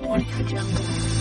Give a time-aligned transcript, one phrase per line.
[0.00, 1.17] 我可真不。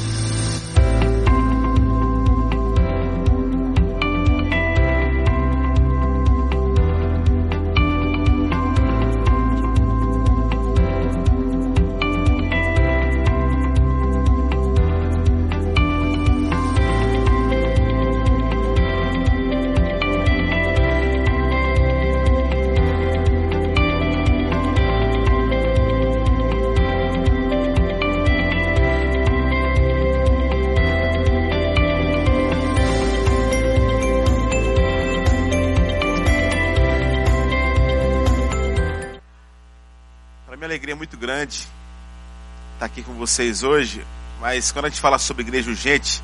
[43.18, 44.06] Vocês hoje,
[44.40, 46.24] mas quando a gente fala sobre igreja urgente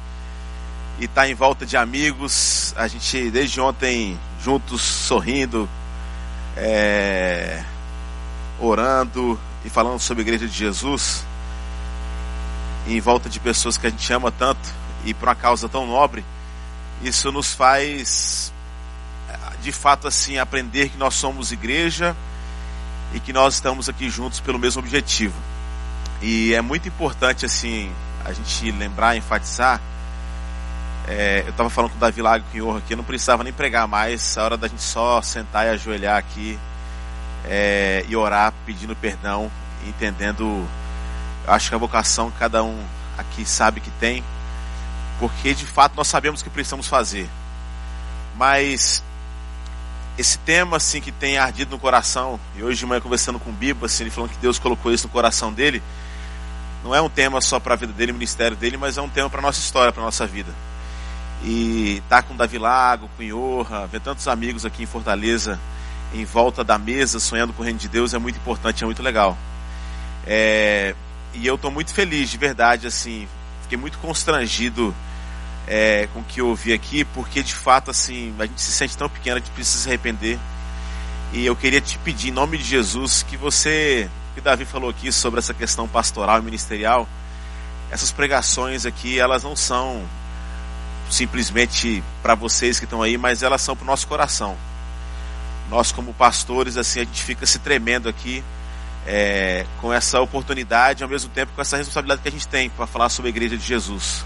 [1.00, 5.68] e estar tá em volta de amigos, a gente desde ontem juntos sorrindo,
[6.56, 7.64] é,
[8.60, 11.26] orando e falando sobre a igreja de Jesus,
[12.88, 14.70] em volta de pessoas que a gente ama tanto
[15.04, 16.24] e por uma causa tão nobre,
[17.02, 18.54] isso nos faz
[19.64, 22.16] de fato assim aprender que nós somos igreja
[23.14, 25.34] e que nós estamos aqui juntos pelo mesmo objetivo.
[26.24, 27.92] E é muito importante assim
[28.24, 29.82] a gente lembrar, enfatizar.
[31.06, 33.90] É, eu estava falando com o Davi Lago Quinhor aqui, eu não precisava nem pregar
[33.90, 36.58] mais, a hora da gente só sentar e ajoelhar aqui
[37.44, 39.52] é, e orar pedindo perdão,
[39.86, 40.66] entendendo,
[41.46, 42.82] acho que a vocação cada um
[43.18, 44.24] aqui sabe que tem,
[45.20, 47.30] porque de fato nós sabemos o que precisamos fazer.
[48.38, 49.04] Mas
[50.18, 53.54] esse tema assim que tem ardido no coração, e hoje de manhã conversando com o
[53.54, 55.84] Bibo, assim, ele falando que Deus colocou isso no coração dele,
[56.84, 59.10] não é um tema só para a vida dele, o ministério dele, mas é um
[59.10, 60.52] tema para nossa história, para nossa vida.
[61.44, 65.60] E tá com Davi Lago, com Iorra, ver tantos amigos aqui em Fortaleza,
[66.14, 69.02] em volta da mesa, sonhando com o reino de Deus, é muito importante, é muito
[69.02, 69.38] legal.
[70.26, 70.96] É,
[71.34, 73.28] e eu estou muito feliz, de verdade, assim,
[73.64, 74.94] fiquei muito constrangido
[75.68, 78.98] é, com o que eu ouvi aqui, porque de fato assim a gente se sente
[78.98, 80.38] tão pequeno, a gente precisa se arrepender.
[81.32, 85.12] E eu queria te pedir, em nome de Jesus, que você, que Davi falou aqui
[85.12, 87.08] sobre essa questão pastoral e ministerial,
[87.92, 90.04] essas pregações aqui, elas não são
[91.10, 94.58] simplesmente para vocês que estão aí, mas elas são para o nosso coração.
[95.70, 98.44] Nós, como pastores, assim, a gente fica se tremendo aqui
[99.06, 102.88] é, com essa oportunidade, ao mesmo tempo com essa responsabilidade que a gente tem para
[102.88, 104.26] falar sobre a igreja de Jesus.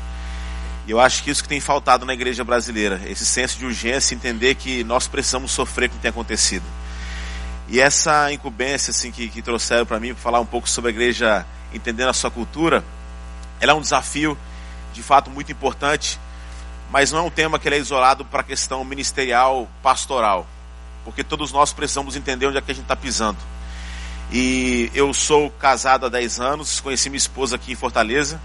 [0.88, 4.16] E eu acho que isso que tem faltado na igreja brasileira, esse senso de urgência,
[4.16, 6.64] entender que nós precisamos sofrer com o que tem acontecido.
[7.68, 10.94] E essa incumbência assim que, que trouxeram para mim para falar um pouco sobre a
[10.94, 12.84] igreja entendendo a sua cultura,
[13.60, 14.38] ela é um desafio
[14.94, 16.20] de fato muito importante,
[16.90, 20.48] mas não é um tema que é isolado para a questão ministerial, pastoral,
[21.04, 23.38] porque todos nós precisamos entender onde é que a gente está pisando.
[24.32, 28.40] E eu sou casado há 10 anos, conheci minha esposa aqui em Fortaleza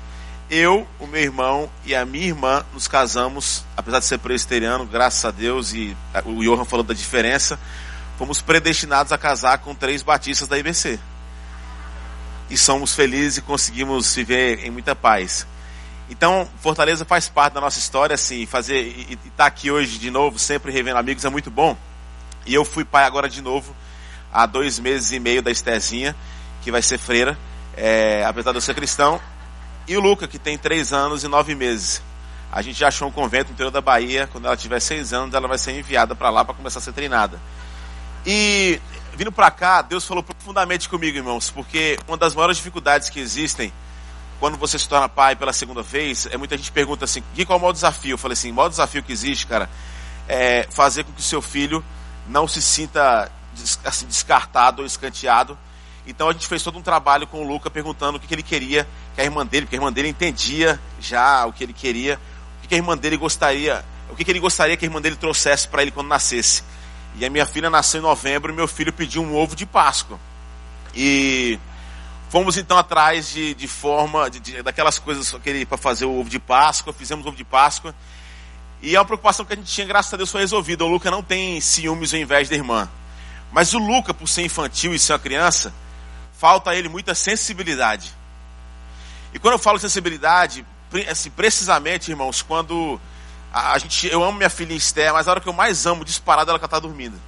[0.52, 5.24] eu, o meu irmão e a minha irmã nos casamos, apesar de ser presbiteriano, graças
[5.24, 5.96] a Deus, e
[6.26, 7.58] o Johan falou da diferença,
[8.18, 10.98] fomos predestinados a casar com três batistas da IBC.
[12.50, 15.46] E somos felizes e conseguimos viver em muita paz.
[16.10, 20.10] Então, Fortaleza faz parte da nossa história, assim, fazer e estar tá aqui hoje de
[20.10, 21.76] novo, sempre revendo amigos, é muito bom.
[22.44, 23.74] E eu fui pai agora de novo,
[24.32, 26.14] há dois meses e meio da Estezinha,
[26.62, 27.38] que vai ser freira,
[27.76, 29.20] é, apesar de eu ser cristão,
[29.86, 32.02] e o Luca, que tem três anos e nove meses.
[32.52, 34.28] A gente já achou um convento no interior da Bahia.
[34.30, 36.92] Quando ela tiver seis anos, ela vai ser enviada para lá para começar a ser
[36.92, 37.40] treinada.
[38.26, 38.80] E
[39.14, 43.72] vindo para cá, Deus falou profundamente comigo, irmãos, porque uma das maiores dificuldades que existem
[44.40, 47.56] quando você se torna pai pela segunda vez, é muita gente pergunta assim, que qual
[47.56, 48.14] é o maior desafio?
[48.14, 49.70] Eu falei assim, o maior desafio que existe, cara,
[50.28, 51.84] é fazer com que o seu filho
[52.26, 53.30] não se sinta
[53.84, 55.56] assim, descartado ou escanteado
[56.06, 58.42] então a gente fez todo um trabalho com o Luca perguntando o que, que ele
[58.42, 62.18] queria que a irmã dele, porque a irmã dele entendia já o que ele queria,
[62.58, 65.00] o que, que a irmã dele gostaria, o que, que ele gostaria que a irmã
[65.00, 66.64] dele trouxesse para ele quando nascesse.
[67.16, 70.18] E a minha filha nasceu em novembro e meu filho pediu um ovo de Páscoa.
[70.94, 71.58] E
[72.30, 75.34] fomos então atrás de, de forma, de, de, daquelas coisas
[75.68, 77.94] para fazer o ovo de Páscoa, fizemos o ovo de Páscoa.
[78.80, 80.84] E a preocupação que a gente tinha, graças a Deus, foi resolvida.
[80.84, 82.88] O Luca não tem ciúmes ao invés da irmã.
[83.52, 85.72] Mas o Luca, por ser infantil e ser uma criança,
[86.32, 88.12] falta a ele muita sensibilidade.
[89.32, 90.66] E quando eu falo sensibilidade,
[91.08, 93.00] assim, precisamente, irmãos, quando
[93.52, 96.04] a, a gente, eu amo minha filha Esther, mas a hora que eu mais amo
[96.04, 97.20] disparado ela que está dormindo.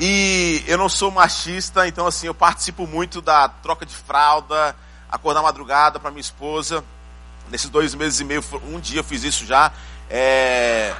[0.00, 4.74] E eu não sou machista, então assim, eu participo muito da troca de fralda,
[5.10, 6.82] acordar madrugada para minha esposa.
[7.50, 9.72] Nesses dois meses e meio, um dia eu fiz isso já.
[10.08, 10.94] É...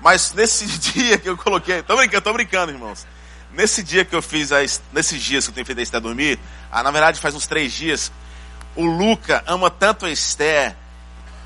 [0.00, 3.06] Mas nesse dia que eu coloquei, tô brincando, tô brincando, irmãos.
[3.52, 6.38] Nesse dia que eu fiz, as, nesses dias que eu tenho feito a Esther dormir,
[6.70, 8.10] ah, na verdade faz uns três dias,
[8.74, 10.74] o Luca ama tanto a Esther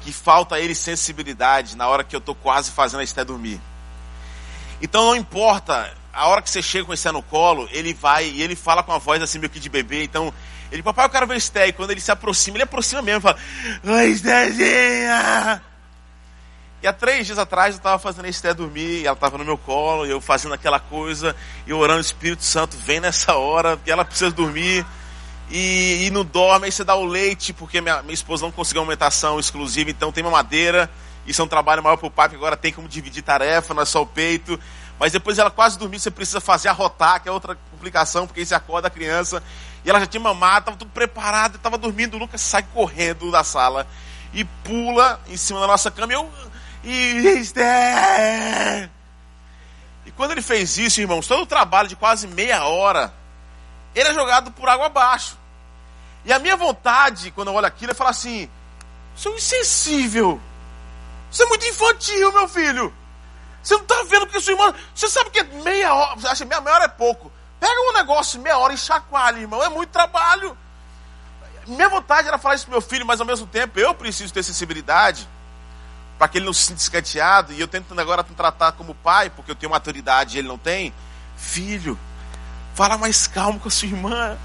[0.07, 3.61] que falta a ele sensibilidade na hora que eu estou quase fazendo a Esther dormir.
[4.81, 8.41] Então não importa, a hora que você chega com Esther no colo, ele vai e
[8.41, 10.33] ele fala com a voz assim meio que de bebê, então
[10.71, 11.69] ele, papai, eu quero ver Esther.
[11.69, 13.37] E quando ele se aproxima, ele aproxima mesmo, fala,
[13.85, 15.61] oi Estherzinha!
[16.83, 19.45] E há três dias atrás eu estava fazendo a Esther dormir, e ela estava no
[19.45, 21.35] meu colo, e eu fazendo aquela coisa,
[21.67, 24.87] e orando, Espírito Santo vem nessa hora, que ela precisa dormir
[25.51, 28.83] e, e não dorme, aí você dá o leite, porque minha, minha esposa não conseguiu
[28.83, 30.91] aumentação exclusiva, então tem uma madeira,
[31.27, 33.83] isso é um trabalho maior para o pai, que agora tem como dividir tarefa, não
[33.83, 34.59] é só o peito.
[34.99, 38.47] Mas depois ela quase dormiu, você precisa fazer arrotar, que é outra complicação, porque aí
[38.47, 39.43] você acorda a criança.
[39.85, 42.15] E ela já tinha mamado, estava tudo preparado, estava dormindo.
[42.15, 43.87] O Lucas sai correndo da sala
[44.33, 46.13] e pula em cima da nossa cama.
[46.13, 46.31] E eu.
[50.07, 53.13] E quando ele fez isso, irmãos, todo o trabalho de quase meia hora
[53.97, 55.39] ele é jogado por água abaixo.
[56.25, 58.49] E a minha vontade, quando eu olho aquilo, é falar assim:
[59.17, 60.41] você é um insensível.
[61.31, 62.95] Você é muito infantil, meu filho.
[63.63, 64.75] Você não está vendo que sua irmã.
[64.95, 66.15] Você sabe que é meia hora.
[66.15, 67.33] Você acha que meia hora é pouco.
[67.59, 69.63] Pega um negócio meia hora e chacoalha, irmão.
[69.63, 70.57] É muito trabalho.
[71.67, 74.43] Minha vontade era falar isso pro meu filho, mas ao mesmo tempo eu preciso ter
[74.43, 75.27] sensibilidade
[76.19, 77.53] para que ele não se sinta escanteado.
[77.53, 80.95] E eu tento agora tratar como pai, porque eu tenho maturidade e ele não tem.
[81.37, 81.99] Filho,
[82.77, 84.37] Fala mais calmo com a sua irmã.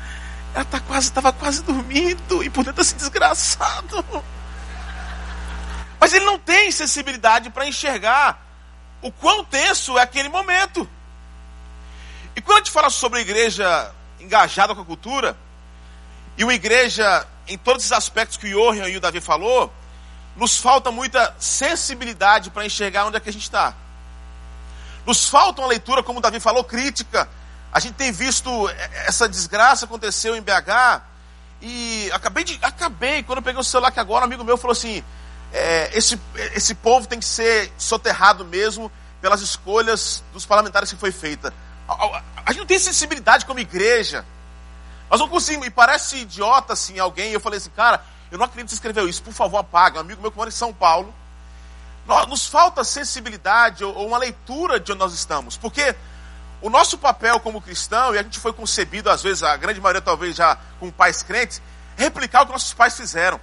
[0.55, 4.05] Ela tá quase, estava quase dormindo e por dentro assim, desgraçado.
[5.99, 8.41] Mas ele não tem sensibilidade para enxergar
[9.01, 10.89] o quão tenso é aquele momento.
[12.33, 15.35] E quando a gente fala sobre a igreja engajada com a cultura,
[16.37, 19.73] e uma igreja em todos os aspectos que o Johan e o Davi falou,
[20.37, 23.75] nos falta muita sensibilidade para enxergar onde é que a gente está.
[25.05, 27.27] Nos falta uma leitura, como o Davi falou, crítica
[27.71, 28.49] a gente tem visto
[29.05, 31.01] essa desgraça aconteceu em BH
[31.61, 34.73] e acabei de acabei quando eu peguei o celular que agora um amigo meu falou
[34.73, 35.03] assim
[35.53, 36.19] é, esse
[36.55, 38.91] esse povo tem que ser soterrado mesmo
[39.21, 41.53] pelas escolhas dos parlamentares que foi feita.
[41.87, 44.25] A, a, a gente não tem sensibilidade como igreja.
[45.09, 47.31] Nós não conseguimos, e parece idiota assim alguém.
[47.31, 49.97] Eu falei assim, cara, eu não acredito que você escreveu isso, por favor apaga.
[49.97, 51.13] Um amigo meu que mora em São Paulo.
[52.07, 55.55] Nós, nos falta sensibilidade ou, ou uma leitura de onde nós estamos.
[55.55, 55.95] Porque
[56.61, 60.01] o nosso papel como cristão, e a gente foi concebido, às vezes, a grande maioria
[60.01, 61.61] talvez já com pais crentes,
[61.97, 63.39] replicar o que nossos pais fizeram.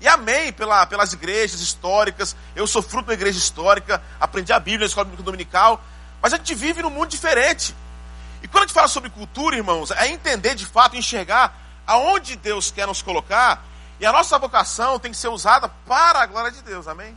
[0.00, 2.34] E amém pela, pelas igrejas históricas.
[2.56, 5.82] Eu sou fruto da igreja histórica, aprendi a Bíblia na escola bíblica dominical.
[6.20, 7.74] Mas a gente vive num mundo diferente.
[8.42, 11.56] E quando a gente fala sobre cultura, irmãos, é entender de fato, enxergar
[11.86, 13.64] aonde Deus quer nos colocar.
[14.00, 17.16] E a nossa vocação tem que ser usada para a glória de Deus, amém?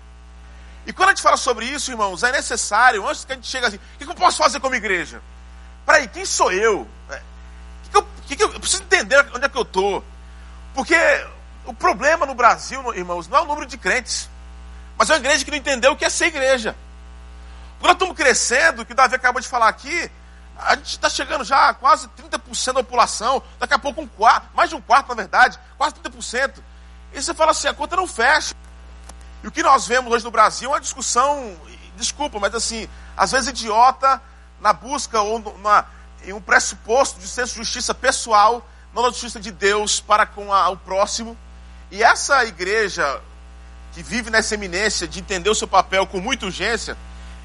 [0.86, 3.65] E quando a gente fala sobre isso, irmãos, é necessário, antes que a gente chegue
[3.65, 5.21] assim, o que eu posso fazer como igreja?
[5.85, 6.87] Peraí, quem sou eu?
[7.09, 7.21] É,
[7.83, 10.03] que que eu, que eu, eu preciso entender onde é que eu estou.
[10.73, 10.95] Porque
[11.65, 14.29] o problema no Brasil, irmãos, não é o número de crentes,
[14.97, 16.75] mas é uma igreja que não entendeu o que é ser igreja.
[17.79, 20.09] Quando nós estamos crescendo, que o Davi acabou de falar aqui,
[20.57, 24.47] a gente está chegando já a quase 30% da população, daqui a pouco um quarto,
[24.55, 26.55] mais de um quarto na verdade, quase 30%.
[27.13, 28.55] E você fala assim, a conta não fecha.
[29.43, 31.55] E o que nós vemos hoje no Brasil é uma discussão,
[31.95, 34.21] desculpa, mas assim, às vezes idiota,
[34.65, 35.85] na busca ou numa,
[36.23, 40.51] em um pressuposto de senso de justiça pessoal, não da justiça de Deus para com
[40.51, 41.38] a, o próximo.
[41.91, 43.21] E essa igreja
[43.94, 46.97] que vive nessa eminência de entender o seu papel com muita urgência,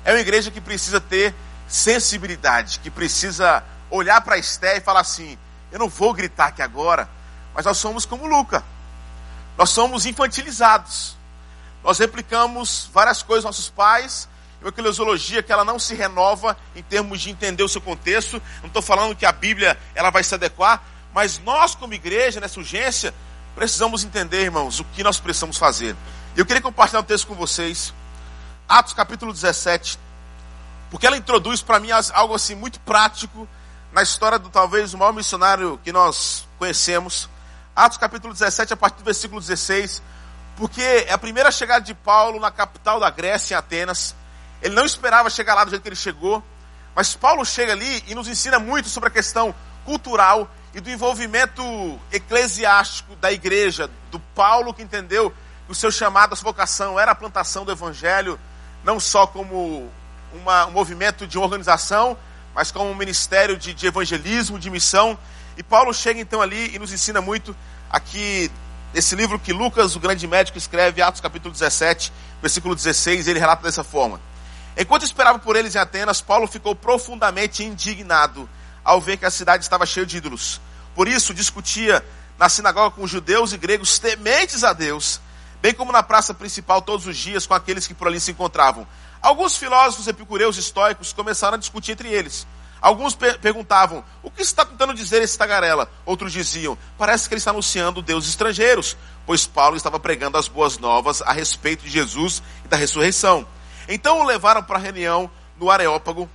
[0.02, 1.34] é uma igreja que precisa ter
[1.68, 5.36] sensibilidade, que precisa olhar para Esté e falar assim:
[5.70, 7.06] eu não vou gritar aqui agora,
[7.52, 8.64] mas nós somos como Luca,
[9.58, 11.18] nós somos infantilizados,
[11.84, 14.26] nós replicamos várias coisas nossos pais,
[14.60, 18.40] uma eclesiologia que ela não se renova em termos de entender o seu contexto.
[18.60, 20.82] Não estou falando que a Bíblia ela vai se adequar,
[21.14, 23.14] mas nós como igreja nessa urgência
[23.54, 25.96] precisamos entender, irmãos, o que nós precisamos fazer.
[26.36, 27.92] Eu queria compartilhar um texto com vocês,
[28.68, 29.98] Atos capítulo 17,
[30.90, 33.48] porque ela introduz para mim algo assim muito prático
[33.92, 37.28] na história do talvez o maior missionário que nós conhecemos.
[37.74, 40.02] Atos capítulo 17, a partir do versículo 16,
[40.56, 44.14] porque é a primeira chegada de Paulo na capital da Grécia, em Atenas.
[44.62, 46.42] Ele não esperava chegar lá do jeito que ele chegou.
[46.94, 51.62] Mas Paulo chega ali e nos ensina muito sobre a questão cultural e do envolvimento
[52.12, 55.30] eclesiástico da igreja, do Paulo que entendeu
[55.66, 58.38] que o seu chamado, a sua vocação era a plantação do evangelho,
[58.84, 59.90] não só como
[60.32, 62.16] uma, um movimento de organização,
[62.54, 65.18] mas como um ministério de, de evangelismo, de missão.
[65.56, 67.54] E Paulo chega então ali e nos ensina muito
[67.88, 68.50] aqui
[68.92, 73.62] nesse livro que Lucas, o grande médico, escreve, Atos capítulo 17, versículo 16, ele relata
[73.62, 74.20] dessa forma.
[74.80, 78.48] Enquanto esperava por eles em Atenas, Paulo ficou profundamente indignado
[78.82, 80.58] ao ver que a cidade estava cheia de ídolos.
[80.94, 82.02] Por isso, discutia
[82.38, 85.20] na sinagoga com judeus e gregos tementes a Deus,
[85.60, 88.86] bem como na praça principal todos os dias com aqueles que por ali se encontravam.
[89.20, 92.46] Alguns filósofos epicureus estoicos começaram a discutir entre eles.
[92.80, 95.90] Alguns per perguntavam: o que está tentando dizer esse tagarela?
[96.06, 98.96] Outros diziam: parece que ele está anunciando deuses estrangeiros,
[99.26, 103.46] pois Paulo estava pregando as boas novas a respeito de Jesus e da ressurreição.
[103.88, 106.28] Então o levaram para a reunião no Areópago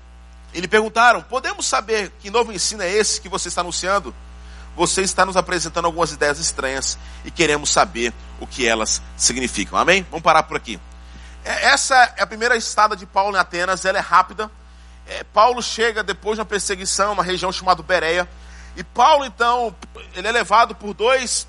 [0.54, 4.16] e lhe perguntaram: podemos saber que novo ensino é esse que você está anunciando?
[4.76, 9.78] Você está nos apresentando algumas ideias estranhas e queremos saber o que elas significam.
[9.78, 10.06] Amém?
[10.10, 10.80] Vamos parar por aqui.
[11.46, 14.52] É, essa é a primeira estada de Paulo em Atenas, ela é rápida.
[15.08, 18.28] É, Paulo chega depois de uma perseguição, uma região chamada Bereia.
[18.76, 19.74] E Paulo, então,
[20.14, 21.48] ele é levado por dois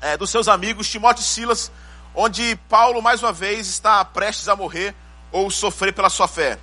[0.00, 1.70] é, dos seus amigos, Timóteo e Silas,
[2.14, 4.94] onde Paulo, mais uma vez, está prestes a morrer
[5.32, 6.58] ou sofrer pela sua fé.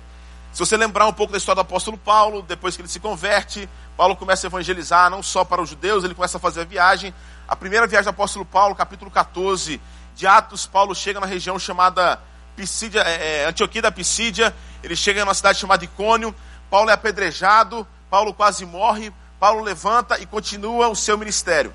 [0.52, 3.68] Se você lembrar um pouco da história do apóstolo Paulo, depois que ele se converte,
[3.96, 7.14] Paulo começa a evangelizar não só para os judeus, ele começa a fazer a viagem.
[7.46, 9.80] A primeira viagem do apóstolo Paulo, capítulo 14
[10.14, 12.20] de Atos, Paulo chega na região chamada
[12.56, 16.34] Pisídia, é, é, Antioquia da Pisídia, ele chega numa cidade chamada Icônio,
[16.68, 21.72] Paulo é apedrejado, Paulo quase morre, Paulo levanta e continua o seu ministério.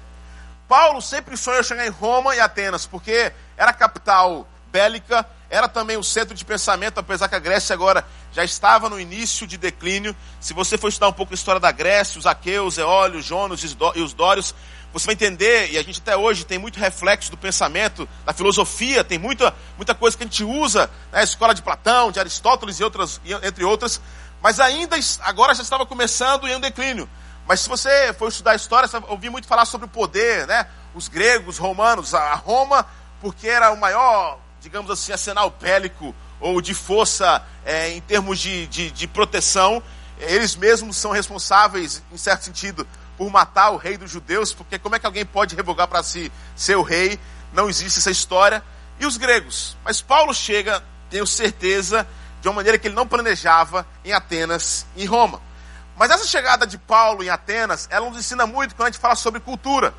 [0.67, 5.97] Paulo sempre sonhou chegar em Roma e Atenas, porque era a capital bélica, era também
[5.97, 10.15] o centro de pensamento, apesar que a Grécia agora já estava no início de declínio.
[10.39, 14.01] Se você for estudar um pouco a história da Grécia, os aqueus, Eólios, Jonos e
[14.01, 14.55] os dórios,
[14.91, 19.03] você vai entender, e a gente até hoje tem muito reflexo do pensamento, da filosofia,
[19.03, 22.79] tem muita, muita coisa que a gente usa na né, escola de Platão, de Aristóteles
[22.79, 23.99] e outras, entre outras,
[24.41, 27.09] mas ainda agora já estava começando em um declínio.
[27.45, 30.47] Mas se você for estudar a história, você vai ouvir muito falar sobre o poder,
[30.47, 30.65] né?
[30.93, 32.85] Os gregos, os romanos, a Roma,
[33.19, 38.65] porque era o maior digamos assim, arsenal bélico ou de força é, em termos de,
[38.65, 39.81] de, de proteção,
[40.17, 44.95] eles mesmos são responsáveis, em certo sentido, por matar o rei dos judeus, porque como
[44.95, 47.19] é que alguém pode revogar para si ser o rei?
[47.53, 48.63] Não existe essa história.
[48.99, 49.77] E os gregos?
[49.85, 52.07] Mas Paulo chega, tenho certeza,
[52.41, 55.39] de uma maneira que ele não planejava em Atenas em Roma.
[55.95, 59.15] Mas essa chegada de Paulo em Atenas, ela nos ensina muito quando a gente fala
[59.15, 59.93] sobre cultura,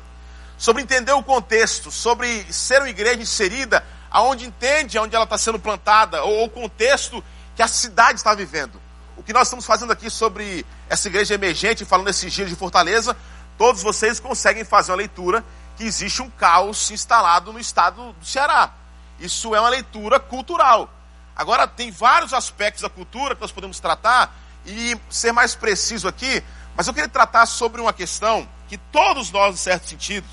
[0.57, 5.59] sobre entender o contexto, sobre ser uma igreja inserida aonde entende onde ela está sendo
[5.59, 7.23] plantada, ou o contexto
[7.55, 8.79] que a cidade está vivendo.
[9.15, 13.17] O que nós estamos fazendo aqui sobre essa igreja emergente, falando desses dias de Fortaleza,
[13.57, 15.43] todos vocês conseguem fazer uma leitura
[15.75, 18.71] que existe um caos instalado no estado do Ceará.
[19.19, 20.89] Isso é uma leitura cultural.
[21.35, 24.35] Agora, tem vários aspectos da cultura que nós podemos tratar
[24.65, 26.43] e ser mais preciso aqui,
[26.75, 30.27] mas eu queria tratar sobre uma questão que todos nós, em certo sentido,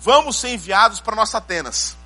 [0.00, 1.96] vamos ser enviados para nossa Atenas.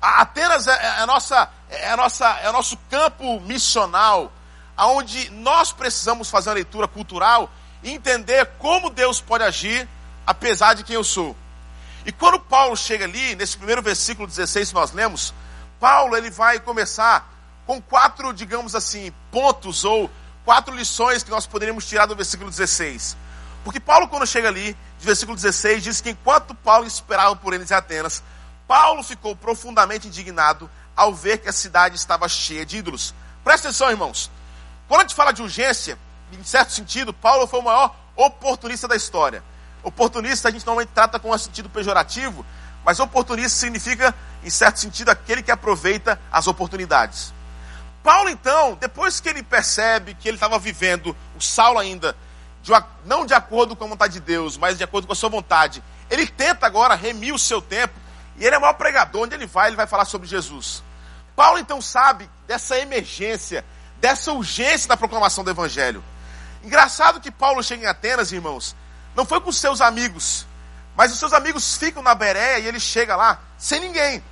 [0.00, 4.32] Atenas é, é, a nossa, é, a nossa, é o nosso campo missional,
[4.76, 7.50] onde nós precisamos fazer uma leitura cultural
[7.82, 9.88] e entender como Deus pode agir,
[10.26, 11.36] apesar de quem eu sou.
[12.06, 15.34] E quando Paulo chega ali, nesse primeiro versículo 16 que nós lemos,
[15.80, 17.28] Paulo ele vai começar
[17.66, 20.10] com quatro, digamos assim, pontos ou
[20.44, 23.16] quatro lições que nós poderíamos tirar do versículo 16.
[23.64, 27.70] Porque Paulo, quando chega ali, de versículo 16, diz que enquanto Paulo esperava por eles
[27.70, 28.22] em Atenas,
[28.68, 33.14] Paulo ficou profundamente indignado ao ver que a cidade estava cheia de ídolos.
[33.42, 34.30] Presta atenção, irmãos.
[34.86, 35.98] Quando a gente fala de urgência,
[36.30, 39.42] em certo sentido, Paulo foi o maior oportunista da história.
[39.82, 42.44] Oportunista a gente normalmente trata com um sentido pejorativo,
[42.84, 47.32] mas oportunista significa, em certo sentido, aquele que aproveita as oportunidades.
[48.02, 52.14] Paulo, então, depois que ele percebe que ele estava vivendo, o Saulo ainda,
[52.62, 52.72] de,
[53.06, 55.82] não de acordo com a vontade de Deus, mas de acordo com a sua vontade,
[56.10, 58.07] ele tenta agora remir o seu tempo
[58.38, 60.82] e ele é o maior pregador, onde ele vai, ele vai falar sobre Jesus.
[61.34, 63.64] Paulo então sabe dessa emergência,
[64.00, 66.02] dessa urgência da proclamação do Evangelho.
[66.62, 68.74] Engraçado que Paulo chega em Atenas, irmãos,
[69.14, 70.46] não foi com seus amigos,
[70.96, 74.22] mas os seus amigos ficam na Beréia e ele chega lá sem ninguém.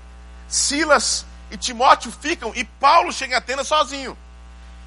[0.49, 4.17] Silas e Timóteo ficam e Paulo chega em Atenas sozinho.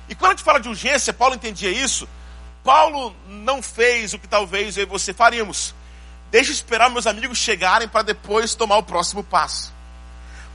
[0.08, 2.08] E quando a gente fala de urgência, Paulo entendia isso.
[2.64, 5.74] Paulo não fez o que talvez eu e você faríamos.
[6.31, 9.74] Deixa eu esperar meus amigos chegarem para depois tomar o próximo passo.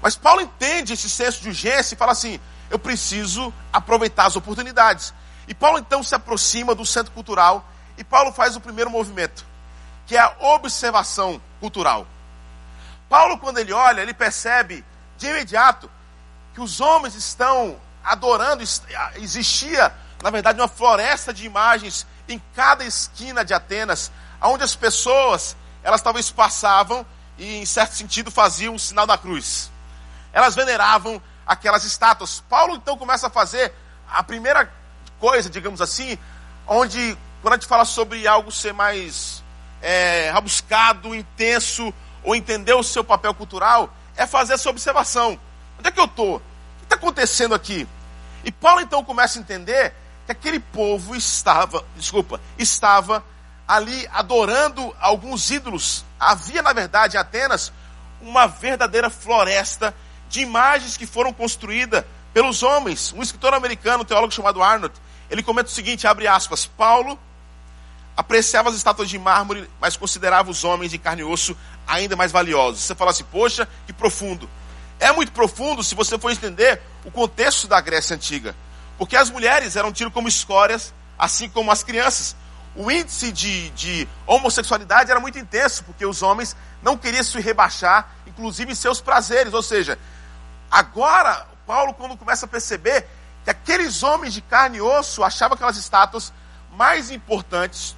[0.00, 2.38] Mas Paulo entende esse senso de urgência e fala assim:
[2.70, 5.12] eu preciso aproveitar as oportunidades.
[5.48, 9.44] E Paulo então se aproxima do centro cultural e Paulo faz o primeiro movimento,
[10.06, 12.06] que é a observação cultural.
[13.08, 14.84] Paulo, quando ele olha, ele percebe
[15.16, 15.90] de imediato
[16.54, 18.62] que os homens estão adorando,
[19.16, 25.56] existia, na verdade, uma floresta de imagens em cada esquina de Atenas, onde as pessoas
[25.84, 27.06] elas talvez passavam
[27.38, 29.70] e, em certo sentido, faziam o sinal da cruz.
[30.32, 32.42] Elas veneravam aquelas estátuas.
[32.48, 33.72] Paulo então começa a fazer
[34.10, 34.72] a primeira
[35.20, 36.18] coisa, digamos assim,
[36.66, 39.44] onde, quando a gente fala sobre algo ser mais
[39.82, 45.38] é, rabuscado, intenso, ou entender o seu papel cultural, é fazer essa observação.
[45.78, 46.36] Onde é que eu estou?
[46.36, 46.40] O
[46.78, 47.86] que está acontecendo aqui?
[48.42, 53.22] E Paulo então começa a entender que aquele povo estava, desculpa, estava
[53.66, 56.04] ali adorando alguns ídolos.
[56.18, 57.72] Havia, na verdade, em Atenas,
[58.20, 59.94] uma verdadeira floresta
[60.28, 63.12] de imagens que foram construídas pelos homens.
[63.12, 64.94] Um escritor americano, um teólogo chamado Arnold,
[65.30, 67.18] ele comenta o seguinte, abre aspas, Paulo
[68.16, 71.56] apreciava as estátuas de mármore, mas considerava os homens de carne e osso
[71.86, 72.82] ainda mais valiosos.
[72.82, 74.48] Você fala assim, poxa, que profundo.
[75.00, 78.54] É muito profundo se você for entender o contexto da Grécia Antiga.
[78.96, 82.36] Porque as mulheres eram tidas como escórias, assim como as crianças.
[82.76, 88.10] O índice de, de homossexualidade era muito intenso, porque os homens não queriam se rebaixar,
[88.26, 89.54] inclusive em seus prazeres.
[89.54, 89.98] Ou seja,
[90.70, 93.06] agora, Paulo, quando começa a perceber
[93.44, 96.32] que aqueles homens de carne e osso achavam aquelas estátuas
[96.72, 97.94] mais importantes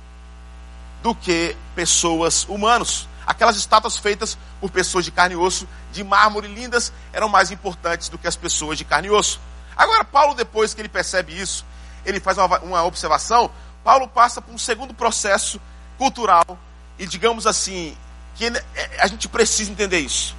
[1.02, 3.08] do que pessoas humanas.
[3.26, 8.08] Aquelas estátuas feitas por pessoas de carne e osso, de mármore lindas, eram mais importantes
[8.08, 9.40] do que as pessoas de carne e osso.
[9.76, 11.64] Agora, Paulo, depois que ele percebe isso,
[12.04, 13.50] ele faz uma, uma observação.
[13.86, 15.60] Paulo passa por um segundo processo
[15.96, 16.58] cultural,
[16.98, 17.96] e digamos assim,
[18.34, 18.64] que é,
[18.98, 20.34] a gente precisa entender isso.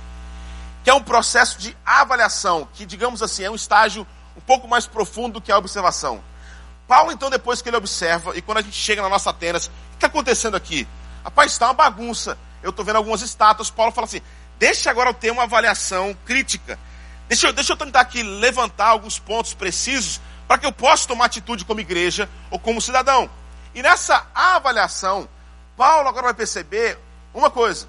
[0.83, 4.85] Que é um processo de avaliação, que, digamos assim, é um estágio um pouco mais
[4.85, 6.21] profundo do que a observação.
[6.89, 9.69] Paulo, então, depois que ele observa, e quando a gente chega na nossa Atenas, o
[9.91, 10.85] que está acontecendo aqui?
[11.23, 12.37] Rapaz, está uma bagunça.
[12.61, 13.69] Eu estou vendo algumas estátuas.
[13.69, 14.21] Paulo fala assim:
[14.59, 16.77] deixa agora eu ter uma avaliação crítica.
[17.29, 21.25] Deixa eu, deixa eu tentar aqui levantar alguns pontos precisos para que eu possa tomar
[21.25, 23.29] atitude como igreja ou como cidadão.
[23.75, 25.27] E nessa avaliação,
[25.75, 26.97] Paulo agora vai perceber
[27.33, 27.87] uma coisa,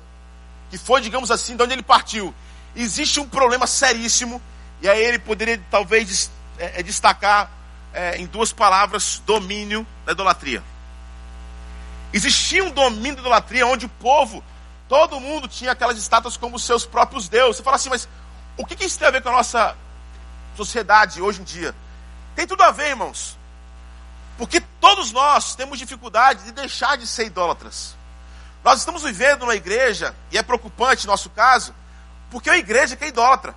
[0.71, 2.35] que foi, digamos assim, de onde ele partiu.
[2.77, 4.43] Existe um problema seríssimo,
[4.83, 7.51] e aí ele poderia talvez é, destacar
[7.93, 10.63] é, em duas palavras, domínio da idolatria.
[12.13, 14.43] Existia um domínio da idolatria onde o povo,
[14.89, 17.57] todo mundo tinha aquelas estátuas como seus próprios deuses.
[17.57, 18.09] Você fala assim, mas
[18.57, 19.77] o que isso tem a ver com a nossa
[20.57, 21.75] sociedade hoje em dia?
[22.39, 23.37] Tem tudo a ver, irmãos.
[24.37, 27.97] Porque todos nós temos dificuldade de deixar de ser idólatras.
[28.63, 31.75] Nós estamos vivendo numa igreja, e é preocupante no nosso caso,
[32.31, 33.57] porque é uma igreja que é idólatra.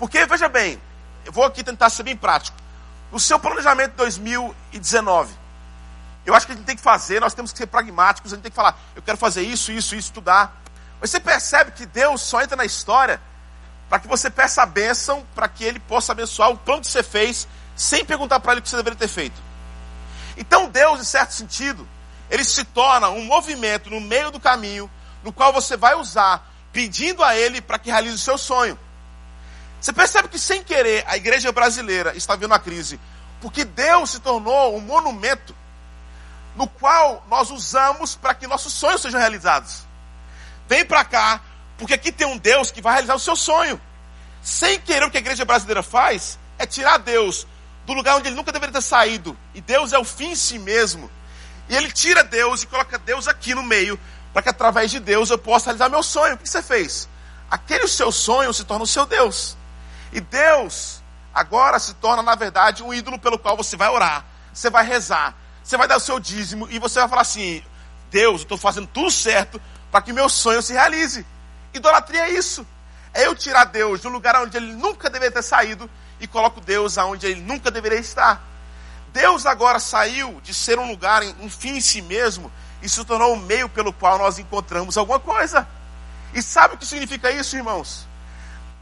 [0.00, 0.82] Porque, veja bem,
[1.24, 2.56] eu vou aqui tentar ser bem prático
[3.12, 5.32] no seu planejamento de 2019.
[6.26, 8.42] Eu acho que a gente tem que fazer, nós temos que ser pragmáticos, a gente
[8.42, 10.60] tem que falar, eu quero fazer isso, isso, isso, estudar.
[11.00, 13.20] Mas você percebe que Deus só entra na história
[13.94, 17.00] para que você peça a bênção, para que Ele possa abençoar o plano que você
[17.00, 19.40] fez, sem perguntar para Ele o que você deveria ter feito.
[20.36, 21.86] Então Deus, em certo sentido,
[22.28, 24.90] Ele se torna um movimento no meio do caminho,
[25.22, 28.76] no qual você vai usar, pedindo a Ele para que realize o seu sonho.
[29.80, 32.98] Você percebe que sem querer a igreja brasileira está vendo a crise,
[33.40, 35.54] porque Deus se tornou um monumento
[36.56, 39.84] no qual nós usamos para que nossos sonhos sejam realizados.
[40.66, 41.40] Vem para cá,
[41.78, 43.80] porque aqui tem um Deus que vai realizar o seu sonho.
[44.42, 47.46] Sem querer o que a igreja brasileira faz é tirar Deus
[47.86, 49.36] do lugar onde ele nunca deveria ter saído.
[49.54, 51.10] E Deus é o fim em si mesmo.
[51.68, 53.98] E ele tira Deus e coloca Deus aqui no meio,
[54.32, 56.34] para que através de Deus eu possa realizar meu sonho.
[56.34, 57.08] O que você fez?
[57.50, 59.56] Aquele seu sonho se torna o seu Deus.
[60.12, 61.02] E Deus
[61.34, 65.34] agora se torna, na verdade, um ídolo pelo qual você vai orar, você vai rezar,
[65.62, 67.62] você vai dar o seu dízimo e você vai falar assim:
[68.10, 69.60] Deus, eu estou fazendo tudo certo
[69.90, 71.26] para que meu sonho se realize.
[71.74, 72.66] Idolatria é isso.
[73.12, 76.96] É eu tirar Deus do lugar onde ele nunca deveria ter saído e coloco Deus
[76.96, 78.40] aonde ele nunca deveria estar.
[79.12, 82.50] Deus agora saiu de ser um lugar, um fim em si mesmo,
[82.82, 85.66] e se tornou o um meio pelo qual nós encontramos alguma coisa.
[86.32, 88.06] E sabe o que significa isso, irmãos?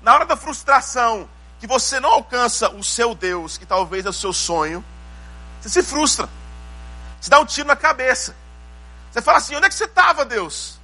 [0.01, 1.29] Na hora da frustração,
[1.61, 4.83] que você não alcança o seu Deus, que talvez é o seu sonho,
[5.61, 6.29] você se frustra.
[7.21, 8.35] Você dá um tiro na cabeça.
[9.11, 10.81] Você fala assim: onde é que você estava, Deus?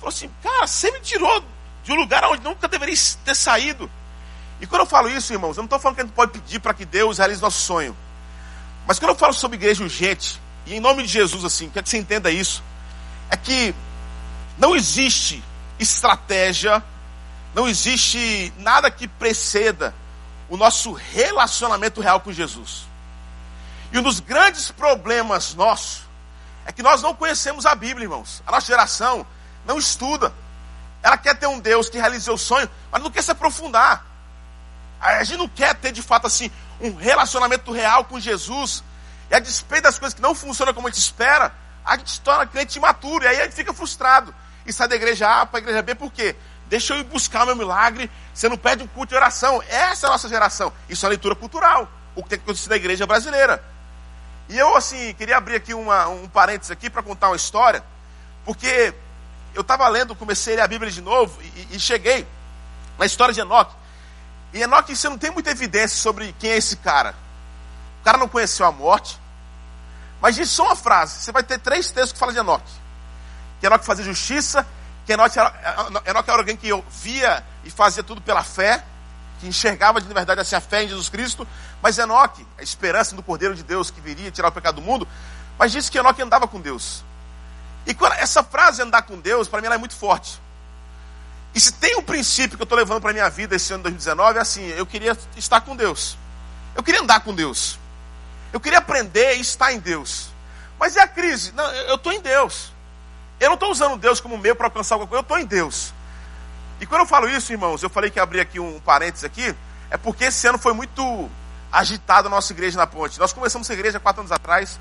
[0.00, 1.44] Falou assim, cara, você me tirou
[1.84, 3.88] de um lugar onde nunca deveria ter saído.
[4.60, 6.58] E quando eu falo isso, irmãos, eu não estou falando que a gente pode pedir
[6.58, 7.96] para que Deus realize nosso sonho.
[8.84, 11.90] Mas quando eu falo sobre igreja urgente, e em nome de Jesus, assim, quero que
[11.90, 12.64] você entenda isso,
[13.30, 13.72] é que
[14.58, 15.40] não existe
[15.78, 16.82] estratégia
[17.54, 19.94] não existe nada que preceda
[20.48, 22.86] o nosso relacionamento real com Jesus.
[23.92, 26.02] E um dos grandes problemas nossos
[26.64, 28.42] é que nós não conhecemos a Bíblia, irmãos.
[28.46, 29.26] A nossa geração
[29.64, 30.32] não estuda.
[31.02, 34.04] Ela quer ter um Deus que realize o sonho, mas não quer se aprofundar.
[35.00, 38.84] A gente não quer ter de fato assim um relacionamento real com Jesus.
[39.30, 42.20] E a despeito das coisas que não funcionam como a gente espera, a gente se
[42.20, 43.24] torna crente imaturo.
[43.24, 44.34] E aí a gente fica frustrado.
[44.66, 46.36] E sai da igreja A para a igreja B, por quê?
[46.68, 48.10] Deixa eu ir buscar o meu milagre.
[48.34, 49.62] Você não pede um culto de oração.
[49.68, 50.72] Essa é a nossa geração.
[50.88, 51.90] Isso é leitura cultural.
[52.14, 53.64] O que tem acontecido na igreja brasileira.
[54.48, 57.82] E eu, assim, queria abrir aqui uma, um parênteses aqui para contar uma história.
[58.44, 58.94] Porque
[59.54, 62.26] eu estava lendo, comecei a ler a Bíblia de novo e, e cheguei
[62.98, 63.74] na história de Enoque.
[64.52, 67.14] E Enoque, você não tem muita evidência sobre quem é esse cara.
[68.00, 69.18] O cara não conheceu a morte.
[70.20, 71.20] Mas diz só uma frase.
[71.20, 72.70] Você vai ter três textos que falam de Enoque.
[73.60, 74.66] Que Enoque fazia justiça,
[75.06, 75.52] que Enoque era,
[76.06, 78.82] Enoque era alguém que via e fazia tudo pela fé,
[79.38, 81.46] que enxergava de verdade assim, a fé em Jesus Cristo.
[81.82, 85.06] Mas Enoque, a esperança do Cordeiro de Deus que viria tirar o pecado do mundo,
[85.58, 87.04] mas disse que Enoque andava com Deus.
[87.86, 90.40] E quando, essa frase andar com Deus, para mim ela é muito forte.
[91.54, 93.82] E se tem um princípio que eu estou levando para a minha vida esse ano
[93.82, 96.16] de 2019, é assim, eu queria estar com Deus.
[96.74, 97.78] Eu queria andar com Deus.
[98.52, 100.28] Eu queria aprender e estar em Deus.
[100.78, 101.52] Mas é a crise.
[101.52, 102.72] Não, eu estou em Deus.
[103.40, 105.92] Eu não estou usando Deus como meu para alcançar alguma coisa, eu estou em Deus.
[106.80, 109.54] E quando eu falo isso, irmãos, eu falei que abri aqui um parênteses aqui,
[109.90, 111.30] é porque esse ano foi muito
[111.72, 113.18] agitado a nossa igreja na ponte.
[113.18, 114.78] Nós começamos essa igreja quatro anos atrás,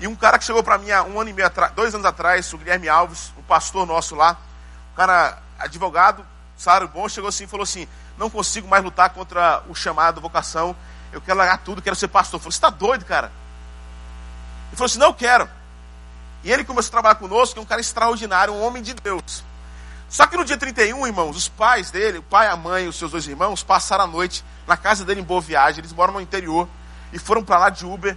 [0.00, 2.06] e um cara que chegou para mim há um ano e meio atrás, dois anos
[2.06, 4.36] atrás, o Guilherme Alves, um pastor nosso lá,
[4.92, 6.24] um cara advogado,
[6.56, 7.86] salário bom, chegou assim e falou assim:
[8.16, 10.74] não consigo mais lutar contra o chamado, vocação,
[11.12, 12.38] eu quero largar tudo, quero ser pastor.
[12.38, 13.30] Eu falei, você está doido, cara?
[14.68, 15.48] Ele falou assim: não quero.
[16.42, 19.44] E ele começou a trabalhar conosco, é um cara extraordinário, um homem de Deus.
[20.08, 22.96] Só que no dia 31, irmãos, os pais dele, o pai, a mãe e os
[22.96, 25.80] seus dois irmãos, passaram a noite na casa dele em Boa Viagem.
[25.80, 26.66] Eles moram no interior
[27.12, 28.16] e foram para lá de Uber.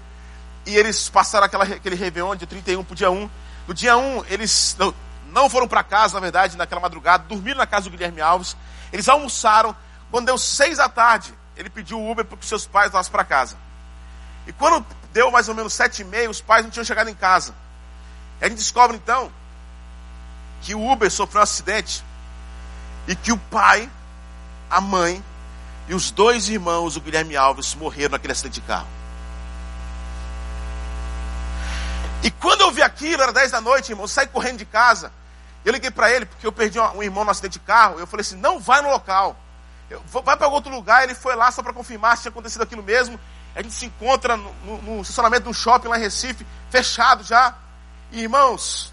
[0.65, 3.29] E eles passaram aquela, aquele Réveillon de 31 para o dia 1.
[3.67, 4.93] No dia 1, eles não,
[5.27, 8.55] não foram para casa, na verdade, naquela madrugada, dormiram na casa do Guilherme Alves.
[8.91, 9.75] Eles almoçaram.
[10.11, 13.23] Quando deu seis da tarde, ele pediu o Uber para que seus pais levassem para
[13.23, 13.57] casa.
[14.45, 17.15] E quando deu mais ou menos sete e meia, os pais não tinham chegado em
[17.15, 17.53] casa.
[18.39, 19.31] E a gente descobre então
[20.61, 22.03] que o Uber sofreu um acidente
[23.07, 23.89] e que o pai,
[24.69, 25.23] a mãe
[25.87, 28.87] e os dois irmãos, o Guilherme Alves, morreram naquele acidente de carro.
[32.23, 35.11] E quando eu vi aquilo, era 10 da noite, irmão, eu saí correndo de casa.
[35.65, 37.99] Eu liguei para ele, porque eu perdi um irmão no acidente de carro.
[37.99, 39.37] Eu falei assim: não vai no local.
[39.89, 41.03] Eu, vai para outro lugar.
[41.03, 43.19] Ele foi lá só para confirmar se tinha acontecido aquilo mesmo.
[43.53, 47.23] A gente se encontra no, no, no estacionamento de um shopping lá em Recife, fechado
[47.23, 47.55] já.
[48.11, 48.91] E, irmãos,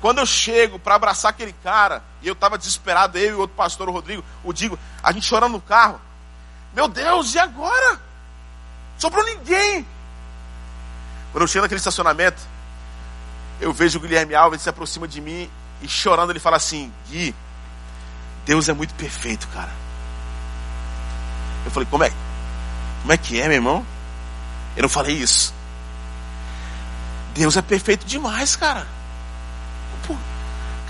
[0.00, 3.56] quando eu chego para abraçar aquele cara, e eu estava desesperado, eu e o outro
[3.56, 6.00] pastor, o Rodrigo, o Digo, a gente chorando no carro.
[6.72, 8.00] Meu Deus, e agora?
[8.98, 9.86] Sobrou ninguém.
[11.32, 12.40] Quando eu chego naquele estacionamento,
[13.60, 15.48] eu vejo o Guilherme Alves se aproxima de mim
[15.82, 17.34] e chorando ele fala assim: Gui,
[18.44, 19.70] Deus é muito perfeito, cara.
[21.64, 22.12] Eu falei: Como é?
[23.00, 23.86] Como é que é, meu irmão?
[24.76, 25.54] Eu não falei isso.
[27.34, 28.86] Deus é perfeito demais, cara.
[30.06, 30.16] Pô,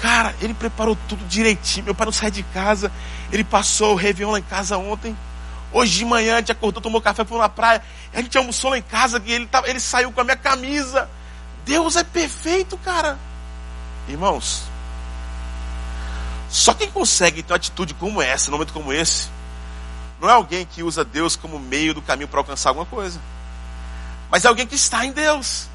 [0.00, 1.84] cara, ele preparou tudo direitinho.
[1.84, 2.90] Meu pai não sai de casa.
[3.30, 5.16] Ele passou o Réveillon lá em casa ontem.
[5.72, 7.82] Hoje de manhã a gente acordou, tomou café, foi na praia.
[8.12, 11.08] A gente almoçou lá em casa e ele, ele saiu com a minha camisa.
[11.64, 13.18] Deus é perfeito, cara.
[14.08, 14.64] Irmãos,
[16.48, 19.28] só quem consegue ter uma atitude como essa, num momento como esse,
[20.20, 23.20] não é alguém que usa Deus como meio do caminho para alcançar alguma coisa.
[24.30, 25.68] Mas é alguém que está em Deus.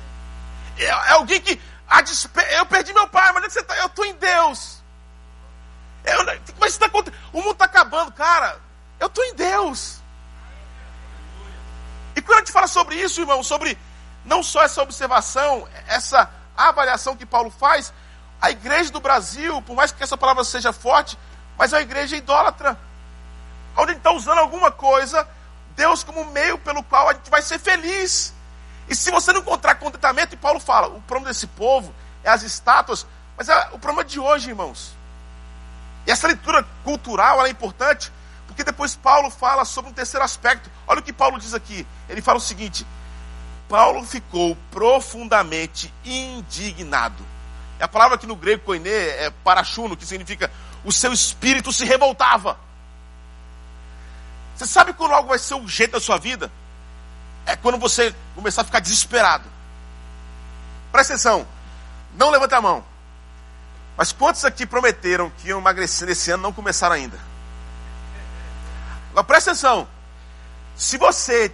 [0.78, 1.60] É, é alguém que.
[2.04, 2.42] Despe...
[2.58, 3.76] Eu perdi meu pai, mas é você está?
[3.78, 4.84] Eu estou em Deus.
[6.04, 6.26] Eu...
[6.60, 6.90] Mas está
[7.32, 8.60] o mundo está acabando, cara.
[9.00, 10.00] Eu estou em Deus.
[12.16, 13.78] E quando a gente fala sobre isso, irmão, sobre
[14.24, 17.94] não só essa observação, essa avaliação que Paulo faz,
[18.42, 21.18] a igreja do Brasil, por mais que essa palavra seja forte,
[21.58, 22.78] mas é uma igreja idólatra.
[23.78, 25.28] Onde está usando alguma coisa,
[25.76, 28.34] Deus como meio pelo qual a gente vai ser feliz.
[28.88, 32.44] E se você não encontrar contentamento, e Paulo fala, o problema desse povo é as
[32.44, 33.06] estátuas,
[33.36, 34.94] mas é o problema de hoje, irmãos.
[36.08, 38.12] E essa leitura cultural é importante,
[38.56, 40.72] porque depois Paulo fala sobre um terceiro aspecto.
[40.88, 41.86] Olha o que Paulo diz aqui.
[42.08, 42.88] Ele fala o seguinte:
[43.68, 47.22] Paulo ficou profundamente indignado.
[47.78, 50.50] E a palavra aqui no grego koine é parachuno, que significa
[50.86, 52.58] o seu espírito se revoltava.
[54.56, 56.50] Você sabe quando algo vai ser o jeito da sua vida?
[57.46, 59.50] É quando você começar a ficar desesperado.
[60.94, 61.46] Presta atenção,
[62.14, 62.86] não levanta a mão.
[63.98, 67.35] Mas quantos aqui prometeram que iam emagrecer esse ano não começaram ainda?
[69.16, 69.88] Agora presta atenção.
[70.76, 71.50] Se você,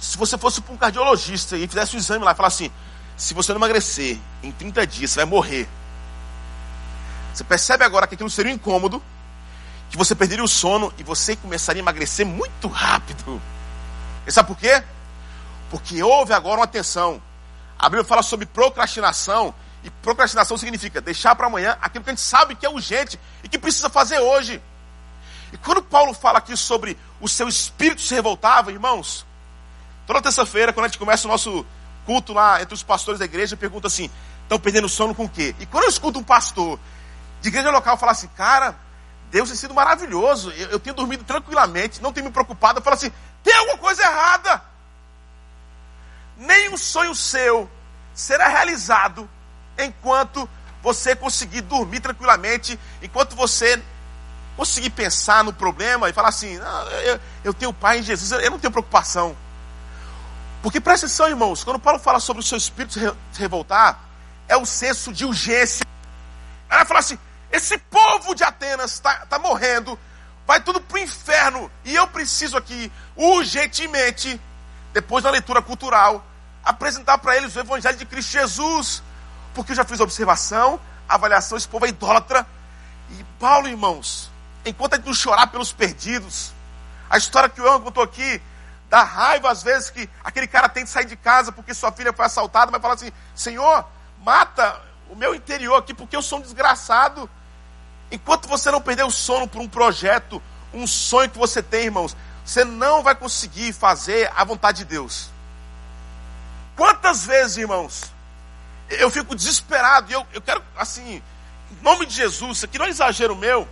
[0.00, 2.74] se você fosse para um cardiologista e fizesse um exame lá e falasse assim,
[3.16, 5.68] se você não emagrecer em 30 dias, você vai morrer.
[7.32, 9.00] Você percebe agora que aquilo seria um incômodo,
[9.90, 13.40] que você perderia o sono e você começaria a emagrecer muito rápido.
[14.26, 14.82] E sabe por quê?
[15.70, 17.22] Porque houve agora uma tensão.
[17.78, 22.22] A Bíblia fala sobre procrastinação, e procrastinação significa deixar para amanhã aquilo que a gente
[22.22, 24.60] sabe que é urgente e que precisa fazer hoje.
[25.52, 29.26] E quando Paulo fala aqui sobre o seu espírito se revoltava, irmãos,
[30.06, 31.64] toda terça-feira, quando a gente começa o nosso
[32.06, 34.10] culto lá entre os pastores da igreja, pergunta assim:
[34.42, 35.54] estão perdendo sono com o quê?
[35.60, 36.78] E quando eu escuto um pastor
[37.40, 38.74] de igreja local falar assim, cara,
[39.30, 42.96] Deus tem sido maravilhoso, eu, eu tenho dormido tranquilamente, não tenho me preocupado, eu falo
[42.96, 43.12] assim,
[43.42, 44.62] tem alguma coisa errada.
[46.36, 47.70] Nenhum sonho seu
[48.14, 49.28] será realizado
[49.78, 50.48] enquanto
[50.82, 53.82] você conseguir dormir tranquilamente, enquanto você
[54.56, 56.58] conseguir pensar no problema e falar assim:
[57.04, 59.36] eu, eu, tenho pai em Jesus, eu não tenho preocupação.
[60.62, 63.98] Porque presta atenção, irmãos, quando Paulo fala sobre o seu espírito se revoltar,
[64.48, 65.84] é o senso de urgência.
[66.70, 67.18] Ela fala assim:
[67.50, 69.98] esse povo de Atenas está tá morrendo,
[70.46, 74.40] vai tudo para o inferno, e eu preciso aqui, urgentemente,
[74.92, 76.24] depois da leitura cultural,
[76.64, 79.02] apresentar para eles o Evangelho de Cristo Jesus.
[79.54, 82.46] Porque eu já fiz observação, avaliação, esse povo é idólatra.
[83.10, 84.31] E Paulo, irmãos,
[84.64, 86.52] enquanto a gente não chorar pelos perdidos,
[87.08, 88.40] a história que o Ian contou aqui,
[88.88, 92.12] dá raiva às vezes que aquele cara tem que sair de casa porque sua filha
[92.12, 93.84] foi assaltada, mas fala assim: Senhor,
[94.22, 97.28] mata o meu interior aqui porque eu sou um desgraçado.
[98.10, 102.14] Enquanto você não perder o sono por um projeto, um sonho que você tem, irmãos,
[102.44, 105.30] você não vai conseguir fazer a vontade de Deus.
[106.76, 108.12] Quantas vezes, irmãos,
[108.90, 111.22] eu fico desesperado e eu, eu quero, assim,
[111.70, 113.68] em nome de Jesus, aqui não é exagero meu,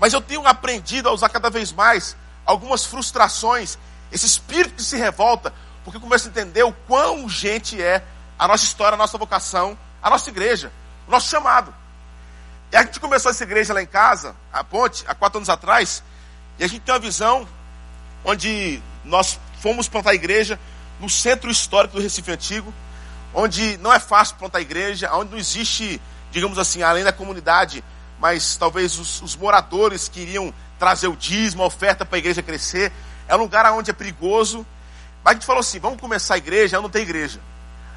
[0.00, 3.76] mas eu tenho aprendido a usar cada vez mais algumas frustrações,
[4.10, 5.52] esse espírito que se revolta,
[5.84, 8.02] porque eu começo a entender o quão urgente é
[8.38, 10.72] a nossa história, a nossa vocação, a nossa igreja,
[11.06, 11.74] o nosso chamado.
[12.72, 16.02] E a gente começou essa igreja lá em casa, a ponte, há quatro anos atrás,
[16.58, 17.46] e a gente tem uma visão
[18.24, 20.58] onde nós fomos plantar a igreja
[20.98, 22.72] no centro histórico do Recife Antigo,
[23.34, 26.00] onde não é fácil plantar a igreja, onde não existe,
[26.32, 27.84] digamos assim, além da comunidade,
[28.20, 32.92] mas talvez os, os moradores queriam trazer o dízimo, a oferta para a igreja crescer.
[33.26, 34.66] É um lugar onde é perigoso.
[35.24, 37.40] Mas a gente falou assim: vamos começar a igreja, não tem igreja.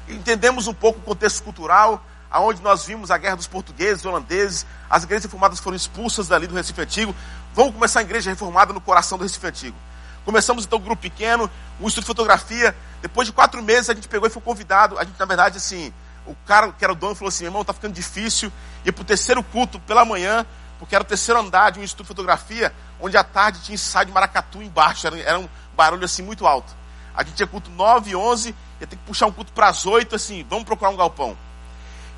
[0.08, 5.04] Entendemos um pouco o contexto cultural, aonde nós vimos a guerra dos portugueses, holandeses, as
[5.04, 7.14] igrejas reformadas foram expulsas dali do Recife Antigo.
[7.54, 9.76] Vamos começar a igreja reformada no coração do Recife Antigo.
[10.24, 12.74] Começamos então um grupo pequeno, um estudo de fotografia.
[13.02, 14.98] Depois de quatro meses a gente pegou e foi convidado.
[14.98, 15.92] A gente, na verdade, assim,
[16.26, 18.52] o cara que era o dono falou assim: irmão, tá ficando difícil
[18.84, 20.46] ir para o terceiro culto pela manhã,
[20.78, 24.06] porque era o terceiro andar de um estudo de fotografia, onde à tarde tinha ensaio
[24.06, 25.06] de maracatu embaixo.
[25.06, 26.74] Era, era um barulho assim muito alto.
[27.14, 29.86] A gente tinha culto 9 e 11, ia ter que puxar um culto para as
[29.86, 31.36] 8, assim, vamos procurar um galpão.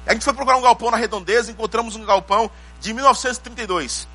[0.07, 4.09] A gente foi procurar um galpão na redondeza, encontramos um galpão de 1932.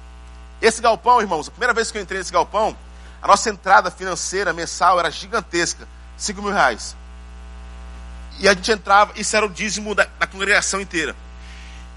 [0.62, 2.76] Esse galpão, irmãos, a primeira vez que eu entrei nesse galpão,
[3.22, 6.96] a nossa entrada financeira mensal era gigantesca, 5 mil reais.
[8.42, 11.16] E a gente entrava, isso era o dízimo da, da congregação inteira.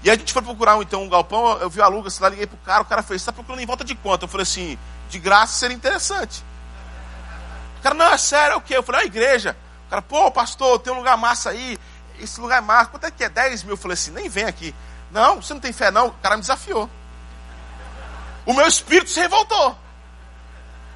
[0.03, 2.57] E a gente foi procurar então um galpão, eu vi a Luga, lá, liguei pro
[2.57, 4.25] cara, o cara fez, está procurando em volta de quanto?
[4.25, 4.77] Eu falei assim,
[5.09, 6.43] de graça seria interessante.
[7.79, 8.77] O cara, não, é sério, é o quê?
[8.77, 9.57] Eu falei, é a igreja.
[9.87, 11.79] O cara, pô, pastor, tem um lugar massa aí,
[12.19, 13.29] esse lugar é massa, quanto é que é?
[13.29, 13.73] 10 mil?
[13.73, 14.75] Eu falei assim, nem vem aqui.
[15.09, 16.07] Não, você não tem fé não?
[16.07, 16.87] O cara me desafiou.
[18.45, 19.75] O meu espírito se revoltou.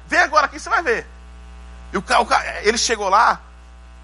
[0.06, 1.06] Vem agora aqui, você vai ver.
[1.92, 3.40] E o o ele chegou lá,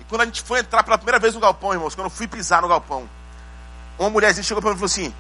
[0.09, 2.63] quando a gente foi entrar pela primeira vez no galpão, irmãos, quando eu fui pisar
[2.63, 3.09] no galpão,
[3.99, 5.15] uma mulherzinha chegou para mim e falou assim: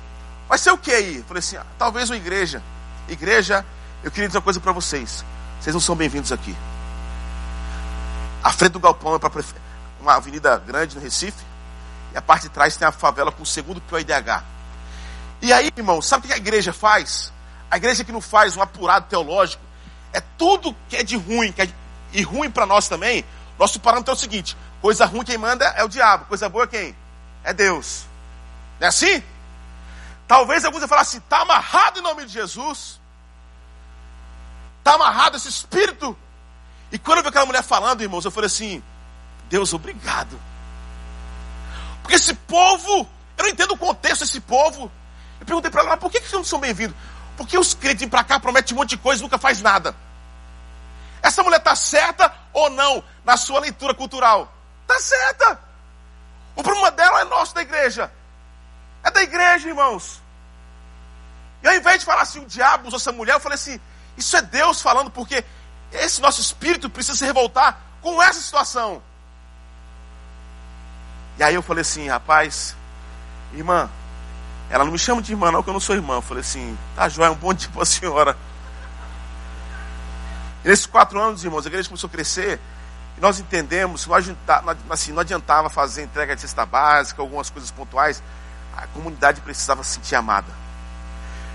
[0.49, 1.17] Vai ser o que aí?
[1.17, 2.63] Eu falei assim: ah, talvez uma igreja.
[3.09, 3.65] Igreja,
[4.03, 5.25] eu queria dizer uma coisa para vocês:
[5.61, 6.57] vocês não são bem-vindos aqui.
[8.43, 9.31] A frente do galpão é para
[10.01, 11.45] uma avenida grande no Recife,
[12.15, 14.45] e a parte de trás tem a favela com o segundo pior IDH.
[15.43, 17.33] E aí, irmão, sabe o que a igreja faz?
[17.69, 19.63] A igreja que não faz um apurado teológico,
[20.13, 21.69] é tudo que é de ruim, que é,
[22.13, 23.25] e ruim para nós também.
[23.59, 26.95] Nosso parâmetro é o seguinte: coisa ruim quem manda é o diabo, coisa boa quem?
[27.43, 28.05] É Deus.
[28.79, 29.21] Não é assim?
[30.29, 33.01] Talvez alguns vão falar assim: está amarrado em nome de Jesus,
[34.79, 36.17] está amarrado esse espírito.
[36.93, 38.81] E quando eu vi aquela mulher falando, irmãos, eu falei assim:
[39.51, 40.41] Deus, obrigado.
[42.03, 44.89] Porque esse povo, eu não entendo o contexto desse povo.
[45.41, 46.97] Eu perguntei para ela, por que, que não são bem-vindos?
[47.37, 49.97] Porque os crentes vêm para cá, prometem um monte de coisa e nunca faz nada.
[51.21, 54.56] Essa mulher está certa ou não na sua leitura cultural?
[54.87, 55.59] Está certa.
[56.55, 58.11] O problema dela é nosso da igreja.
[59.03, 60.23] É da igreja, irmãos.
[61.63, 63.81] E ao invés de falar assim, o diabo usou essa mulher, eu falei assim,
[64.17, 65.45] isso é Deus falando, porque
[65.93, 69.03] esse nosso espírito precisa se revoltar com essa situação.
[71.39, 72.77] E aí eu falei assim, rapaz,
[73.53, 73.91] irmã,
[74.71, 76.15] ela não me chama de irmã, não, que eu não sou irmã.
[76.15, 78.37] Eu falei assim, tá joia, um bom dia a senhora.
[80.65, 82.61] E nesses quatro anos, irmãos, a igreja começou a crescer.
[83.17, 84.31] E nós entendemos que nós,
[84.91, 88.23] assim, não adiantava fazer entrega de cesta básica, algumas coisas pontuais.
[88.77, 90.53] A comunidade precisava se sentir amada.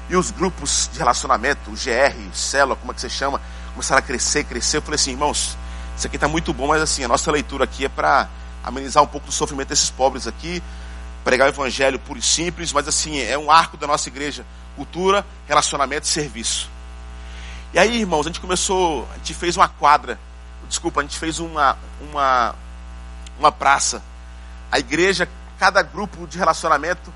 [0.09, 3.39] E os grupos de relacionamento, o GR, célula, como é que você chama,
[3.73, 4.77] começaram a crescer, crescer.
[4.77, 5.55] Eu falei assim, irmãos,
[5.95, 8.27] isso aqui está muito bom, mas assim, a nossa leitura aqui é para
[8.63, 10.61] amenizar um pouco do sofrimento desses pobres aqui.
[11.23, 14.45] pregar o evangelho puro e simples, mas assim, é um arco da nossa igreja:
[14.75, 16.69] cultura, relacionamento e serviço.
[17.73, 20.19] E aí, irmãos, a gente começou, a gente fez uma quadra,
[20.71, 22.55] desculpa, a gente fez uma, uma,
[23.37, 24.01] uma praça.
[24.71, 25.27] A igreja,
[25.59, 27.13] cada grupo de relacionamento,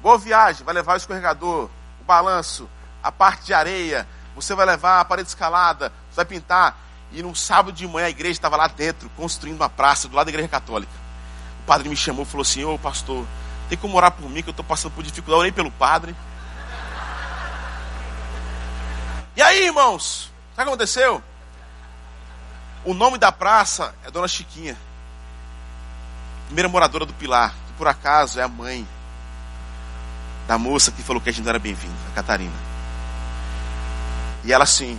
[0.00, 1.68] boa viagem, vai levar o escorregador,
[2.00, 2.70] o balanço,
[3.02, 4.06] a parte de areia,
[4.36, 6.78] você vai levar a parede escalada, você vai pintar.
[7.12, 10.26] E no sábado de manhã a igreja estava lá dentro, construindo uma praça do lado
[10.26, 10.92] da igreja católica.
[11.64, 13.26] O padre me chamou e falou assim: Ô pastor,
[13.68, 15.34] tem como orar por mim que eu estou passando por dificuldade.
[15.34, 16.14] Eu orei pelo padre.
[19.36, 21.20] E aí, irmãos, o que aconteceu?
[22.82, 24.74] O nome da praça é Dona Chiquinha,
[26.46, 28.88] primeira moradora do Pilar, que por acaso é a mãe
[30.48, 32.54] da moça que falou que a gente não era bem-vindo, a Catarina.
[34.44, 34.98] E ela assim,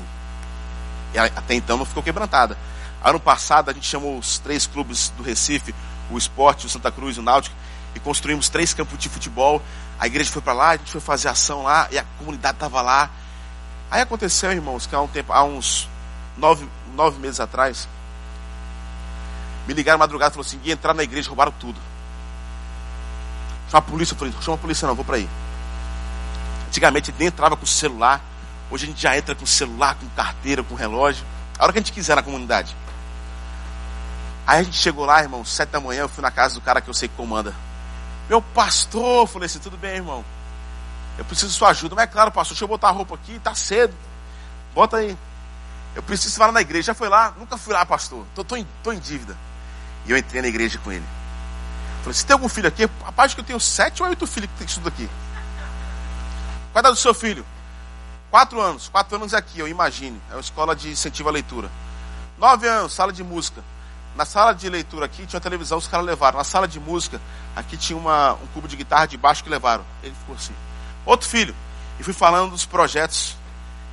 [1.11, 2.55] ela, até então não ficou quebrantada.
[3.03, 5.73] Ano passado a gente chamou os três clubes do Recife,
[6.11, 7.55] o Esporte, o Santa Cruz e o Náutico,
[7.95, 9.59] e construímos três campos de futebol.
[9.99, 12.79] A igreja foi para lá, a gente foi fazer ação lá, e a comunidade estava
[12.83, 13.09] lá.
[13.89, 15.89] Aí aconteceu, irmãos, que há um tempo, há uns
[16.37, 17.87] nove, nove meses atrás,
[19.67, 21.79] me ligaram madrugada e falaram assim: entrar na igreja, roubaram tudo.
[23.69, 25.29] Chama a polícia, eu falei, chama a polícia não, vou para aí.
[26.67, 28.21] Antigamente nem entrava com celular,
[28.69, 31.25] hoje a gente já entra com celular, com carteira, com relógio,
[31.57, 32.75] a hora que a gente quiser na comunidade.
[34.45, 36.81] Aí a gente chegou lá, irmão, sete da manhã, eu fui na casa do cara
[36.81, 37.53] que eu sei que comanda.
[38.27, 40.23] Meu pastor, eu falei assim, tudo bem, irmão.
[41.17, 41.95] Eu preciso de sua ajuda.
[41.95, 43.93] Mas é claro, pastor, deixa eu botar a roupa aqui, tá cedo.
[44.73, 45.17] Bota aí.
[45.95, 46.87] Eu preciso lá na igreja.
[46.87, 47.33] Já foi lá?
[47.37, 48.25] Nunca fui lá, pastor.
[48.33, 49.37] Tô, tô, em, tô em dívida.
[50.05, 51.05] E eu entrei na igreja com ele.
[52.01, 52.89] Falei, se tem algum filho aqui?
[53.03, 55.09] Rapaz, que eu tenho sete ou oito filhos que estudam aqui.
[56.71, 57.45] Qual é a do seu filho?
[58.29, 58.87] Quatro anos.
[58.87, 60.19] Quatro anos é aqui, eu imagino.
[60.29, 61.69] É uma escola de incentivo à leitura.
[62.37, 63.61] Nove anos, sala de música.
[64.15, 66.37] Na sala de leitura aqui tinha uma televisão, os caras levaram.
[66.37, 67.21] Na sala de música,
[67.55, 69.85] aqui tinha uma, um cubo de guitarra de baixo que levaram.
[70.01, 70.53] Ele ficou assim.
[71.05, 71.55] Outro filho.
[71.99, 73.35] E fui falando dos projetos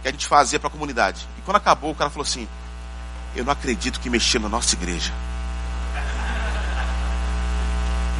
[0.02, 1.26] que a gente fazia para a comunidade.
[1.38, 2.48] E quando acabou, o cara falou assim:
[3.34, 5.12] Eu não acredito que mexeu na nossa igreja.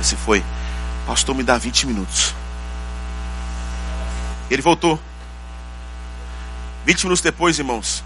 [0.01, 0.45] Esse foi,
[1.07, 2.35] pastor, me dá 20 minutos.
[4.51, 5.01] Ele voltou.
[6.87, 8.03] 20 minutos depois, irmãos,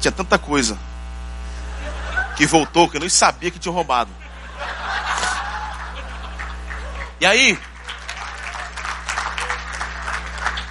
[0.00, 0.76] tinha tanta coisa
[2.36, 4.10] que voltou que eu nem sabia que tinha roubado.
[7.20, 7.58] E aí,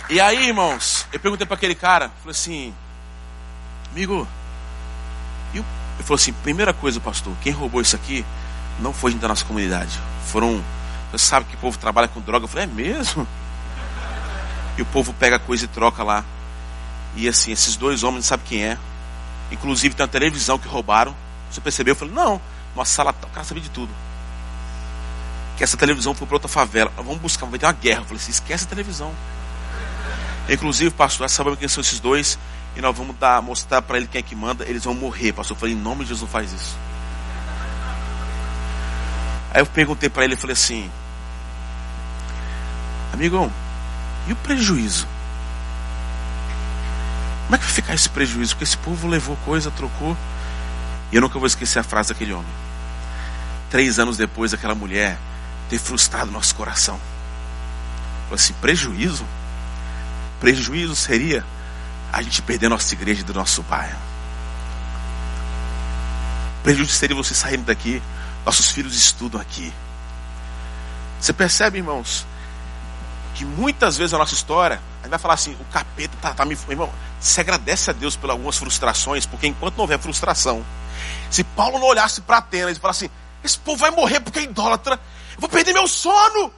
[0.10, 2.74] e aí, irmãos, eu perguntei para aquele cara, falei assim,
[3.90, 4.28] amigo,
[5.54, 8.26] e ele falou assim, primeira coisa, pastor, quem roubou isso aqui
[8.82, 9.98] não foi gente da nossa comunidade.
[10.26, 10.62] Foram,
[11.10, 12.44] você sabe que o povo trabalha com droga.
[12.44, 13.26] Eu falei, é mesmo?
[14.78, 16.26] E o povo pega coisa e troca lá.
[17.16, 18.78] E assim, esses dois homens não sabem quem é.
[19.50, 21.16] Inclusive tem uma televisão que roubaram.
[21.50, 21.94] Você percebeu?
[21.94, 22.42] Eu falei, não,
[22.76, 23.94] uma sala, o cara sabia de tudo.
[25.56, 26.92] Que essa televisão foi para outra favela.
[26.98, 28.02] Vamos buscar, vai ter uma guerra.
[28.02, 29.14] Eu falei assim, esquece a televisão.
[30.50, 32.38] Inclusive, pastor, sabemos quem são esses dois
[32.76, 34.64] e nós vamos dar, mostrar para ele quem é que manda.
[34.66, 35.56] Eles vão morrer, pastor.
[35.56, 36.78] Eu falei, em nome de Jesus, faz isso.
[39.52, 40.92] Aí eu perguntei para ele, falei assim,
[43.14, 43.52] amigão,
[44.28, 45.08] e o prejuízo?
[47.46, 48.54] Como é que vai ficar esse prejuízo?
[48.54, 50.18] Porque esse povo levou coisa, trocou.
[51.12, 52.52] E eu nunca vou esquecer a frase daquele homem.
[53.70, 55.18] Três anos depois, aquela mulher
[55.70, 57.00] ter frustrado nosso coração.
[58.26, 59.26] Falei assim, prejuízo?
[60.46, 61.44] Prejuízo seria
[62.14, 63.98] a gente perder nossa igreja do nosso bairro.
[66.62, 68.00] Prejuízo seria você saindo daqui,
[68.46, 69.74] nossos filhos estudam aqui.
[71.20, 72.28] Você percebe, irmãos,
[73.34, 76.46] que muitas vezes a nossa história, a gente vai falar assim, o capeta tá, tá
[76.46, 76.56] me.
[76.70, 80.64] Irmão, você agradece a Deus por algumas frustrações, porque enquanto não houver frustração,
[81.32, 84.44] se Paulo não olhasse para Atenas e falasse assim, esse povo vai morrer porque é
[84.44, 84.94] idólatra,
[85.34, 86.54] eu vou perder meu sono.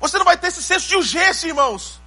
[0.00, 2.02] Você não vai ter esse senso de urgência, irmãos.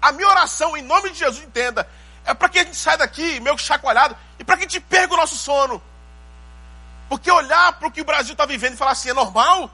[0.00, 1.88] A minha oração, em nome de Jesus, entenda,
[2.24, 5.14] é para que a gente saia daqui meio chacoalhado e para que a gente perca
[5.14, 5.82] o nosso sono.
[7.08, 9.70] Porque olhar para o que o Brasil está vivendo e falar assim, é normal?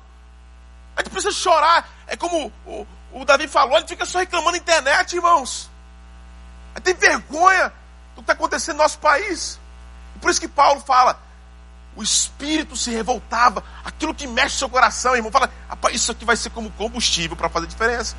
[0.96, 1.88] A gente precisa chorar.
[2.06, 5.70] É como o, o Davi falou, ele fica só reclamando na internet, irmãos.
[6.74, 7.68] A gente tem vergonha
[8.14, 9.60] do que está acontecendo no nosso país.
[10.20, 11.20] Por isso que Paulo fala,
[11.94, 15.50] o espírito se revoltava, aquilo que mexe seu coração, irmão, fala,
[15.92, 18.16] isso aqui vai ser como combustível para fazer diferença.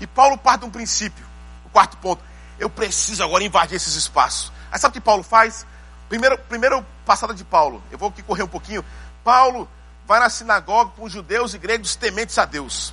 [0.00, 1.29] E Paulo parte de um princípio.
[1.72, 2.22] Quarto ponto.
[2.58, 4.52] Eu preciso agora invadir esses espaços.
[4.70, 5.66] Aí sabe o que Paulo faz?
[6.08, 7.82] Primeiro, primeiro passada de Paulo.
[7.90, 8.84] Eu vou aqui correr um pouquinho.
[9.24, 9.68] Paulo
[10.06, 12.92] vai na sinagoga com os judeus e gregos tementes a Deus.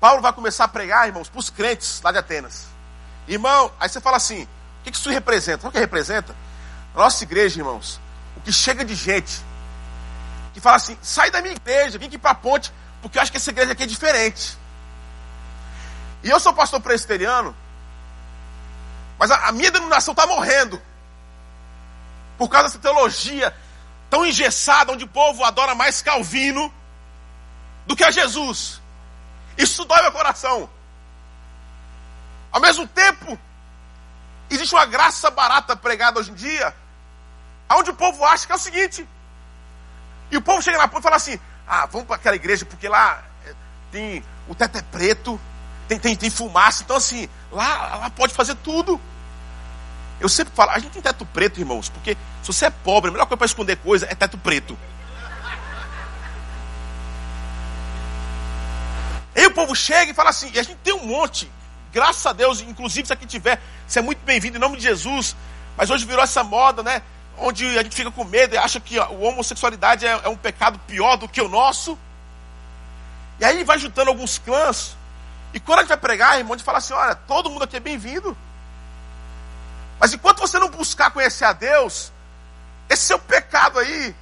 [0.00, 2.66] Paulo vai começar a pregar, irmãos, para os crentes lá de Atenas.
[3.28, 5.62] Irmão, aí você fala assim: o que isso representa?
[5.62, 6.34] Sabe o que representa?
[6.94, 8.00] Nossa igreja, irmãos,
[8.36, 9.42] o que chega de gente
[10.52, 13.30] que fala assim: sai da minha igreja, vem aqui para a ponte, porque eu acho
[13.30, 14.58] que essa igreja aqui é diferente.
[16.22, 17.56] E eu sou pastor presbiteriano,
[19.18, 20.80] mas a, a minha denominação está morrendo
[22.36, 23.54] por causa dessa teologia
[24.08, 26.72] tão engessada, onde o povo adora mais Calvino
[27.86, 28.80] do que a Jesus.
[29.56, 30.68] Isso dói meu coração.
[32.50, 33.38] Ao mesmo tempo,
[34.48, 36.74] existe uma graça barata pregada hoje em dia,
[37.70, 39.08] onde o povo acha que é o seguinte.
[40.30, 42.88] E o povo chega na ponta e fala assim: ah, vamos para aquela igreja, porque
[42.88, 43.54] lá eh,
[43.92, 45.40] tem o teto é preto,
[45.90, 49.00] tem, tem, tem fumaça, então assim, lá, lá pode fazer tudo.
[50.20, 53.12] Eu sempre falo, a gente tem teto preto, irmãos, porque se você é pobre, a
[53.12, 54.78] melhor coisa para esconder coisa é teto preto.
[59.34, 61.50] Aí o povo chega e fala assim, e a gente tem um monte,
[61.92, 65.34] graças a Deus, inclusive se aqui tiver, você é muito bem-vindo em nome de Jesus,
[65.76, 67.02] mas hoje virou essa moda, né?
[67.36, 70.78] Onde a gente fica com medo e acha que a homossexualidade é, é um pecado
[70.86, 71.98] pior do que o nosso.
[73.40, 74.99] E aí vai juntando alguns clãs.
[75.52, 77.76] E quando a gente vai pregar, irmão, a gente fala assim: olha, todo mundo aqui
[77.76, 78.36] é bem-vindo.
[79.98, 82.10] Mas enquanto você não buscar conhecer a Deus,
[82.88, 84.14] esse seu pecado aí,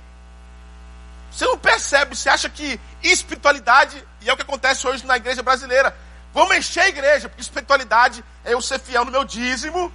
[1.30, 5.42] você não percebe, você acha que espiritualidade, e é o que acontece hoje na igreja
[5.42, 5.96] brasileira,
[6.34, 9.92] vamos encher a igreja, porque espiritualidade é eu ser fiel no meu dízimo,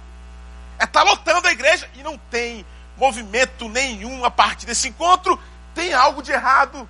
[0.78, 2.64] é estar tá lotando a igreja, e não tem
[2.96, 5.38] movimento nenhum a partir desse encontro,
[5.74, 6.88] tem algo de errado.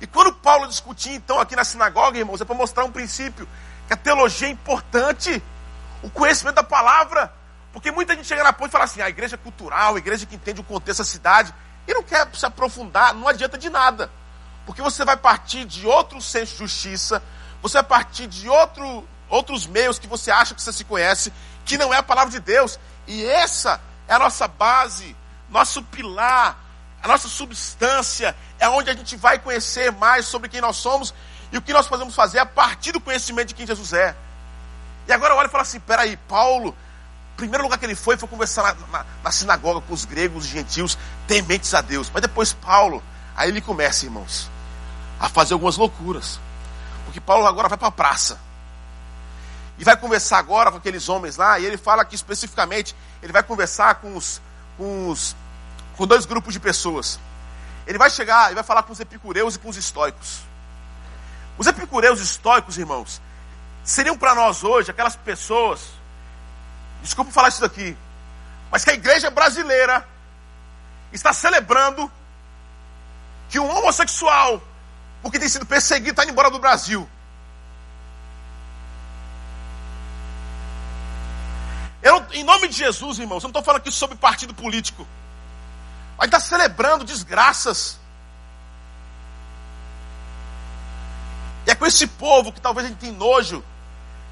[0.00, 3.46] E quando Paulo discutia então aqui na sinagoga, irmãos, é para mostrar um princípio,
[3.86, 5.42] que a teologia é importante,
[6.02, 7.32] o conhecimento da palavra.
[7.72, 10.26] Porque muita gente chega na ponte e fala assim: a igreja é cultural, a igreja
[10.26, 11.54] que entende o contexto da cidade,
[11.86, 14.10] e não quer se aprofundar, não adianta de nada.
[14.64, 17.22] Porque você vai partir de outro senso de justiça,
[17.62, 21.32] você vai partir de outro, outros meios que você acha que você se conhece,
[21.64, 22.78] que não é a palavra de Deus.
[23.06, 25.16] E essa é a nossa base,
[25.48, 26.58] nosso pilar,
[27.02, 31.12] a nossa substância, é onde a gente vai conhecer mais sobre quem nós somos
[31.50, 34.14] e o que nós podemos fazer a partir do conhecimento de quem Jesus é.
[35.08, 36.76] E agora olha e fala assim: peraí, Paulo
[37.40, 40.48] primeiro lugar que ele foi foi conversar na, na, na sinagoga com os gregos e
[40.48, 42.10] gentios tementes a Deus.
[42.12, 43.02] Mas depois Paulo,
[43.34, 44.50] aí ele começa, irmãos,
[45.18, 46.38] a fazer algumas loucuras.
[47.06, 48.38] Porque Paulo agora vai para a praça.
[49.78, 53.42] E vai conversar agora com aqueles homens lá, e ele fala que especificamente ele vai
[53.42, 54.42] conversar com os,
[54.76, 55.34] com os
[55.96, 57.18] com dois grupos de pessoas.
[57.90, 60.42] Ele vai chegar e vai falar com os epicureus e com os estoicos.
[61.58, 63.20] Os epicureus e estoicos, irmãos,
[63.82, 65.80] seriam para nós hoje aquelas pessoas
[67.02, 67.96] desculpa falar isso daqui,
[68.70, 70.06] mas que a igreja brasileira
[71.12, 72.08] está celebrando
[73.48, 74.62] que um homossexual,
[75.20, 77.08] porque tem sido perseguido, está indo embora do Brasil.
[82.00, 85.04] Eu, em nome de Jesus, irmãos, eu não estou falando aqui sobre partido político.
[86.20, 87.98] Mas está celebrando desgraças.
[91.66, 93.64] E é com esse povo que talvez a gente tem nojo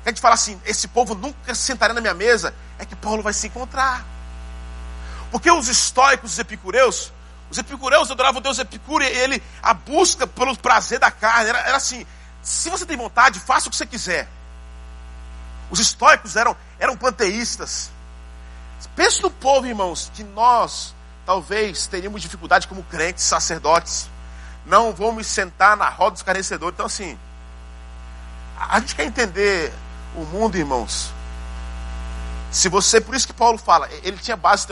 [0.08, 3.34] a gente fala assim, esse povo nunca sentaria na minha mesa, é que Paulo vai
[3.34, 4.04] se encontrar.
[5.30, 7.12] Porque os estoicos, os epicureus,
[7.50, 11.76] os epicureus adoravam Deus Epicúreo, e ele, a busca pelo prazer da carne, era, era
[11.76, 12.06] assim,
[12.42, 14.26] se você tem vontade, faça o que você quiser.
[15.70, 17.90] Os estoicos eram, eram panteístas.
[18.96, 20.94] Pense no povo, irmãos, que nós
[21.28, 24.08] talvez teríamos dificuldade como crentes, sacerdotes.
[24.64, 26.72] Não vamos sentar na roda dos carnecedores.
[26.72, 27.18] Então, assim,
[28.58, 29.70] a gente quer entender
[30.16, 31.12] o mundo, irmãos.
[32.50, 34.68] Se você, por isso que Paulo fala, ele tinha base.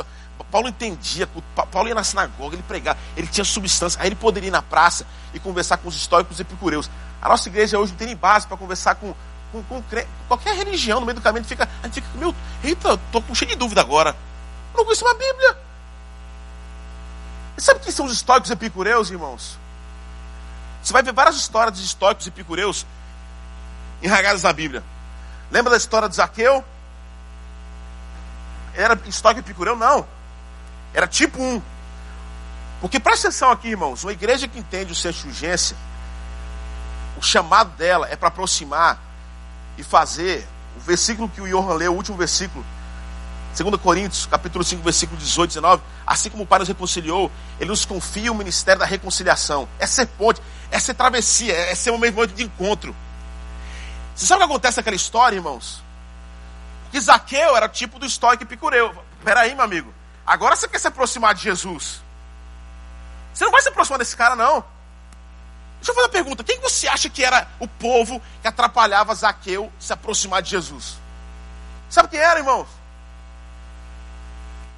[0.51, 1.29] Paulo entendia,
[1.71, 5.07] Paulo ia na sinagoga, ele pregava, ele tinha substância, aí ele poderia ir na praça
[5.35, 6.89] e conversar com os históricos epicureus.
[7.21, 9.15] A nossa igreja hoje não tem nem base para conversar com,
[9.53, 9.83] com, com,
[10.27, 11.45] qualquer religião no meio do caminho.
[11.45, 12.35] Fica, a gente fica, meu,
[12.65, 14.17] eita, com cheio de dúvida agora.
[14.73, 15.66] Eu não conheço uma Bíblia.
[17.57, 19.59] E sabe quem são os históricos epicureus, irmãos?
[20.83, 22.87] Você vai ver várias histórias de históricos epicureus
[24.03, 24.85] enragadas na Bíblia.
[25.51, 26.65] Lembra da história de Zaqueu?
[28.75, 29.75] Era estoque epicureu?
[29.75, 30.07] Não.
[30.93, 31.63] Era tipo um.
[32.81, 34.05] Porque presta atenção aqui, irmãos.
[34.05, 35.77] Uma igreja que entende o senso urgência,
[37.17, 38.99] o chamado dela é para aproximar
[39.79, 40.47] e fazer
[40.77, 42.65] o versículo que o Johan leu, o último versículo,
[43.57, 47.85] 2 Coríntios, capítulo 5, versículo 18, 19, assim como o Pai nos reconciliou, Ele nos
[47.85, 49.69] confia o ministério da reconciliação.
[49.79, 50.41] É ser ponte,
[50.71, 52.95] é ser travessia, é ser um momento de encontro.
[54.15, 55.83] Você sabe o que acontece naquela história, irmãos?
[56.91, 58.95] Que Zaqueu era tipo do estoico epicureu.
[59.25, 59.93] Peraí, meu amigo.
[60.25, 62.01] Agora você quer se aproximar de Jesus.
[63.35, 64.65] Você não vai se aproximar desse cara, não.
[65.77, 66.43] Deixa eu fazer uma pergunta.
[66.43, 70.97] Quem você acha que era o povo que atrapalhava Zaqueu se aproximar de Jesus?
[71.91, 72.67] Sabe quem era, irmãos?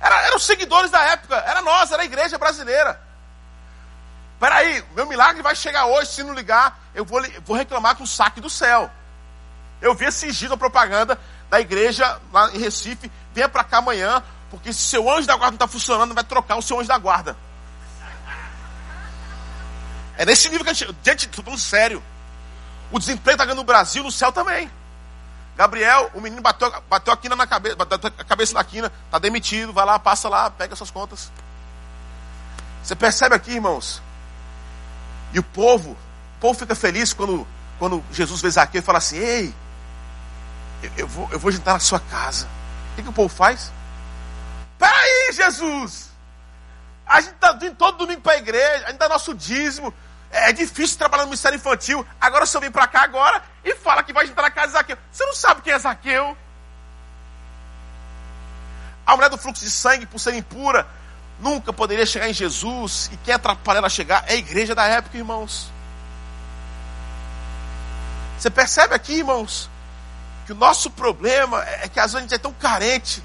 [0.01, 1.37] Era, eram os seguidores da época.
[1.37, 3.01] Era nós, era a igreja brasileira.
[4.39, 8.07] Peraí, meu milagre vai chegar hoje, se não ligar, eu vou, vou reclamar com o
[8.07, 8.89] saque do céu.
[9.81, 11.19] Eu vi esse dia a propaganda
[11.51, 15.53] da igreja lá em Recife, venha para cá amanhã, porque se seu anjo da guarda
[15.53, 17.37] não está funcionando, vai trocar o seu anjo da guarda.
[20.17, 20.97] É nesse nível que a gente.
[21.05, 22.03] Gente, estou falando sério.
[22.91, 24.71] O desemprego está ganhando no Brasil, no céu também.
[25.59, 29.19] Gabriel, o menino bateu, bateu a quina na cabeça, bateu a cabeça na quina, está
[29.19, 31.33] demitido, vai lá, passa lá, pega suas contas.
[32.81, 34.01] Você percebe aqui, irmãos?
[35.33, 37.45] E o povo, o povo fica feliz quando,
[37.77, 39.53] quando Jesus vê Zaqueu e fala assim: Ei,
[40.81, 42.47] eu, eu, vou, eu vou jantar na sua casa.
[42.93, 43.73] O que, que o povo faz?
[44.79, 46.13] Peraí, Jesus!
[47.05, 49.93] A gente está vindo todo domingo para a igreja, a gente dá nosso dízimo.
[50.31, 52.07] É difícil trabalhar no ministério infantil.
[52.21, 54.73] Agora o senhor vem para cá agora e fala que vai jantar na casa de
[54.75, 54.99] Zaqueu.
[55.11, 56.37] Você não sabe quem é Zaqueu?
[59.07, 60.87] A mulher do fluxo de sangue, por ser impura,
[61.41, 63.09] nunca poderia chegar em Jesus.
[63.11, 65.71] E quem atrapalha ela chegar é a igreja da época, irmãos.
[68.39, 69.71] Você percebe aqui, irmãos,
[70.45, 73.25] que o nosso problema é que às vezes a gente é tão carente.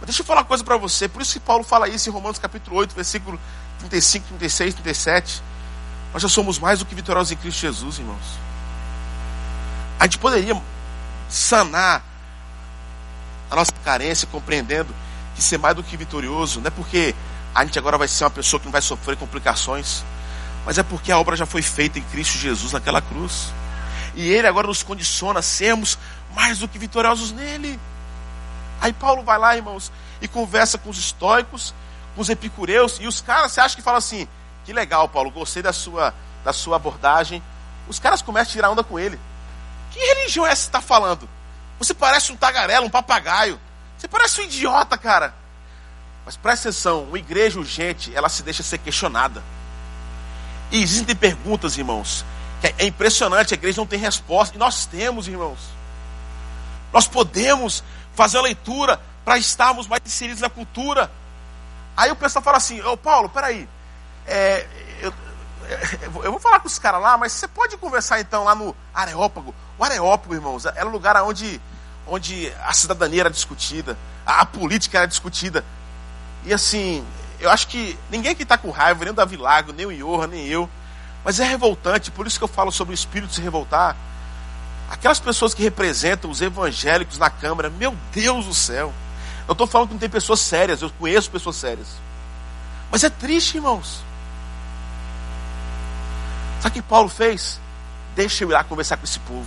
[0.00, 1.06] Mas deixa eu falar uma coisa para você.
[1.06, 3.38] Por isso que Paulo fala isso em Romanos capítulo 8, versículo
[3.80, 5.42] 35, 36, 37.
[6.12, 8.38] Nós já somos mais do que vitoriosos em Cristo Jesus, irmãos.
[9.98, 10.60] A gente poderia
[11.28, 12.02] sanar
[13.50, 14.94] a nossa carência, compreendendo
[15.34, 17.14] que ser mais do que vitorioso não é porque
[17.54, 20.04] a gente agora vai ser uma pessoa que não vai sofrer complicações,
[20.64, 23.52] mas é porque a obra já foi feita em Cristo Jesus naquela cruz.
[24.14, 25.98] E Ele agora nos condiciona a sermos
[26.34, 27.78] mais do que vitoriosos nele.
[28.80, 31.74] Aí Paulo vai lá, irmãos, e conversa com os estoicos,
[32.14, 34.26] com os epicureus, e os caras, você acha que fala assim,
[34.70, 36.14] que legal, Paulo, gostei da sua,
[36.44, 37.42] da sua abordagem.
[37.88, 39.18] Os caras começam a tirar onda com ele.
[39.90, 41.28] Que religião é essa que está falando?
[41.80, 43.58] Você parece um tagarelo, um papagaio.
[43.98, 45.34] Você parece um idiota, cara.
[46.24, 49.42] Mas presta atenção, uma igreja urgente, ela se deixa ser questionada.
[50.70, 52.24] E existem perguntas, irmãos,
[52.60, 54.54] que é impressionante, a igreja não tem resposta.
[54.54, 55.58] E nós temos, irmãos.
[56.92, 57.82] Nós podemos
[58.14, 61.10] fazer a leitura para estarmos mais inseridos na cultura.
[61.96, 63.68] Aí o pessoal fala assim, ô Paulo, peraí,
[64.30, 64.66] é,
[65.00, 65.12] eu,
[66.24, 69.54] eu, vou falar com os caras lá, mas você pode conversar então lá no Areópago.
[69.76, 71.60] O Areópago, irmãos, era o lugar onde,
[72.06, 75.64] onde a cidadania era discutida, a, a política era discutida.
[76.44, 77.04] E assim,
[77.40, 80.26] eu acho que ninguém que está com raiva, nem o Davi Lago, nem o Iorra,
[80.26, 80.70] nem eu,
[81.24, 83.96] mas é revoltante, por isso que eu falo sobre o espírito se revoltar.
[84.88, 88.92] Aquelas pessoas que representam os evangélicos na Câmara, meu Deus do céu.
[89.46, 91.88] Eu estou falando que não tem pessoas sérias, eu conheço pessoas sérias.
[92.90, 94.02] Mas é triste, irmãos.
[96.60, 97.58] Sabe o que Paulo fez?
[98.14, 99.46] Deixa eu ir lá conversar com esse povo.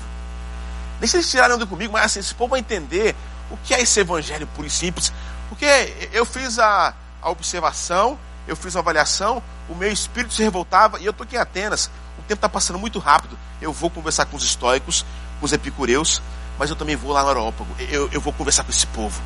[0.99, 3.15] Deixa eles tirarem onda comigo, mas assim, esse povo vai entender
[3.51, 5.13] o que é esse evangelho puro e simples.
[5.49, 5.65] Porque
[6.11, 11.05] eu fiz a, a observação, eu fiz a avaliação, o meu espírito se revoltava e
[11.05, 11.89] eu estou aqui em Atenas.
[12.17, 13.37] O tempo está passando muito rápido.
[13.61, 15.05] Eu vou conversar com os estoicos,
[15.39, 16.21] com os epicureus,
[16.57, 17.69] mas eu também vou lá no Aerópago.
[17.79, 19.21] Eu, eu vou conversar com esse povo.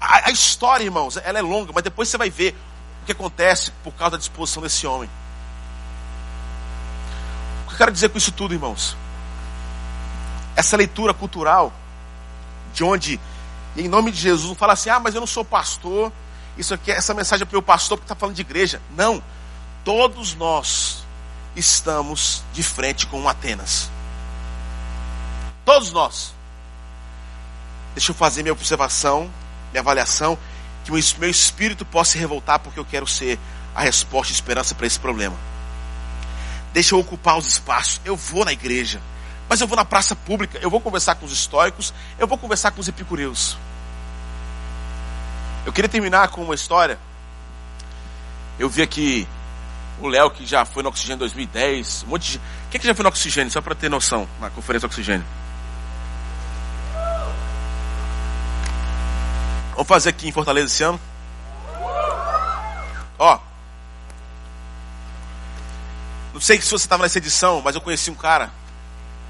[0.00, 2.54] A, a, história, irmãos, ela é longa, mas depois você vai ver
[3.02, 5.08] o que acontece por causa da disposição desse homem.
[7.74, 8.96] Que eu quero dizer com isso tudo, irmãos?
[10.54, 11.72] Essa leitura cultural,
[12.72, 13.20] de onde,
[13.76, 16.12] em nome de Jesus, não fala assim, ah, mas eu não sou pastor,
[16.56, 18.80] isso aqui, essa mensagem é para o pastor porque está falando de igreja.
[18.96, 19.20] Não.
[19.84, 21.04] Todos nós
[21.56, 23.90] estamos de frente com Atenas.
[25.64, 26.32] Todos nós.
[27.92, 29.28] Deixa eu fazer minha observação,
[29.72, 30.38] minha avaliação,
[30.84, 33.36] que o meu espírito possa se revoltar porque eu quero ser
[33.74, 35.53] a resposta e esperança para esse problema.
[36.74, 38.00] Deixa eu ocupar os espaços.
[38.04, 39.00] Eu vou na igreja,
[39.48, 42.72] mas eu vou na praça pública, eu vou conversar com os históricos, eu vou conversar
[42.72, 43.56] com os epicureus.
[45.64, 46.98] Eu queria terminar com uma história.
[48.58, 49.26] Eu vi aqui
[50.00, 52.40] o Léo que já foi no Oxigênio 2010, um monte de.
[52.72, 55.24] Quem que já foi no Oxigênio, só para ter noção, na conferência Oxigênio?
[59.74, 61.00] Vamos fazer aqui em Fortaleza esse ano?
[63.16, 63.53] Ó.
[66.34, 68.50] Não sei se você estava nessa edição, mas eu conheci um cara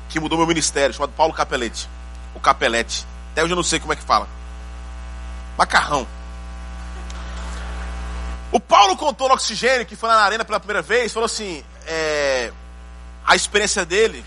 [0.08, 1.86] que mudou meu ministério, chamado Paulo Capelete.
[2.34, 3.06] O Capelete.
[3.32, 4.26] Até hoje eu não sei como é que fala.
[5.58, 6.08] Macarrão.
[8.50, 11.62] O Paulo contou no Oxigênio, que foi lá na arena pela primeira vez, falou assim:
[11.86, 12.50] é,
[13.26, 14.24] a experiência dele,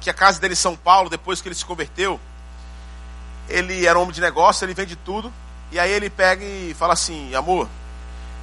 [0.00, 2.20] que a casa dele em São Paulo, depois que ele se converteu,
[3.48, 5.32] ele era um homem de negócio, ele vende tudo.
[5.72, 7.68] E aí ele pega e fala assim: amor,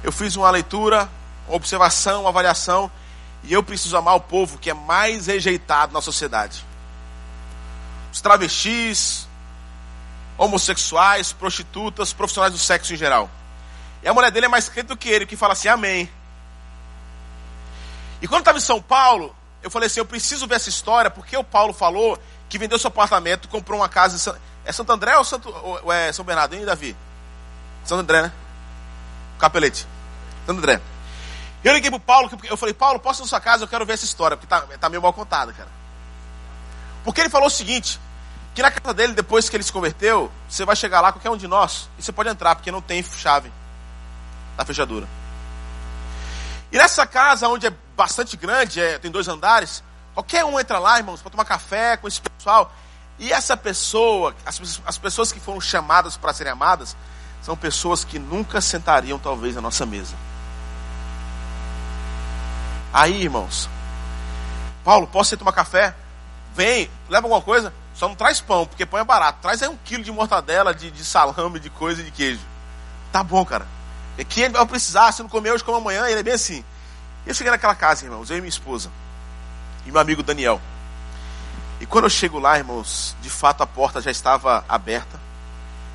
[0.02, 1.08] eu fiz uma leitura,
[1.46, 2.90] uma observação, uma avaliação,
[3.42, 6.64] e eu preciso amar o povo que é mais rejeitado na sociedade.
[8.12, 9.28] Os travestis,
[10.36, 13.30] homossexuais, prostitutas, profissionais do sexo em geral.
[14.02, 16.08] E a mulher dele é mais crente do que ele, que fala assim, amém.
[18.22, 21.36] E quando estava em São Paulo, eu falei assim, eu preciso ver essa história, porque
[21.36, 22.18] o Paulo falou
[22.48, 24.36] que vendeu seu apartamento, comprou uma casa em São...
[24.64, 25.48] É Santo André ou, Santo...
[25.48, 26.96] ou é São Bernardo, hein, Davi?
[27.84, 28.32] Santo André, né?
[29.38, 29.86] Capelete.
[30.46, 30.80] Santo André.
[31.68, 33.92] Eu liguei pro Paulo, eu falei, Paulo, posso ir na sua casa, eu quero ver
[33.92, 35.68] essa história, porque tá, tá meio mal contada, cara.
[37.04, 38.00] Porque ele falou o seguinte,
[38.54, 41.36] que na casa dele, depois que ele se converteu, você vai chegar lá, qualquer um
[41.36, 43.52] de nós, e você pode entrar, porque não tem chave
[44.56, 45.06] na fechadura.
[46.72, 50.96] E nessa casa, onde é bastante grande, é, tem dois andares, qualquer um entra lá,
[50.96, 52.72] irmãos, para tomar café com esse pessoal.
[53.18, 56.96] E essa pessoa, as, as pessoas que foram chamadas para serem amadas,
[57.42, 60.16] são pessoas que nunca sentariam, talvez, na nossa mesa.
[62.92, 63.68] Aí, irmãos,
[64.84, 65.94] Paulo, posso ir tomar café?
[66.54, 67.72] Vem, leva alguma coisa?
[67.94, 69.40] Só não traz pão, porque pão é barato.
[69.42, 72.40] Traz aí um quilo de mortadela, de, de salame, de coisa, de queijo.
[73.12, 73.66] Tá bom, cara.
[74.16, 76.06] É que ele vai precisar, se não comer hoje, come amanhã.
[76.08, 76.64] Ele é bem assim.
[77.26, 78.90] Eu cheguei naquela casa, irmãos, eu e minha esposa.
[79.84, 80.60] E meu amigo Daniel.
[81.80, 85.20] E quando eu chego lá, irmãos, de fato a porta já estava aberta.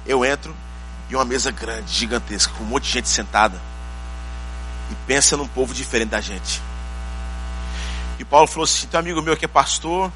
[0.05, 0.55] Eu entro
[1.09, 3.59] e uma mesa grande, gigantesca, com um monte de gente sentada.
[4.91, 6.61] E pensa num povo diferente da gente.
[8.19, 10.11] E Paulo falou assim: tem um amigo meu que é pastor,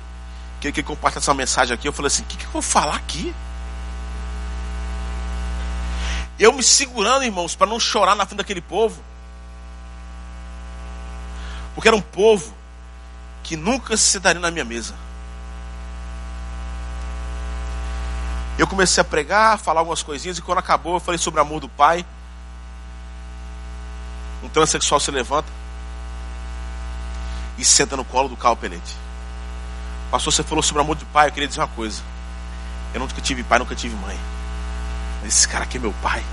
[0.60, 1.88] que ele compartilha essa mensagem aqui.
[1.88, 3.34] Eu falei assim: o que, que eu vou falar aqui?
[6.40, 9.02] Eu me segurando, irmãos, para não chorar na frente daquele povo.
[11.74, 12.54] Porque era um povo
[13.44, 14.94] que nunca se sentaria na minha mesa.
[18.58, 21.60] Eu comecei a pregar, falar algumas coisinhas, e quando acabou, eu falei sobre o amor
[21.60, 22.06] do pai.
[24.44, 25.57] Um transexual se levanta
[27.58, 28.96] e senta no colo do Carl Pelete.
[30.12, 32.02] Pastor, você falou sobre amor do pai, eu queria dizer uma coisa.
[32.94, 34.18] Eu nunca tive pai, nunca tive mãe.
[35.26, 36.24] Esse cara aqui é meu pai.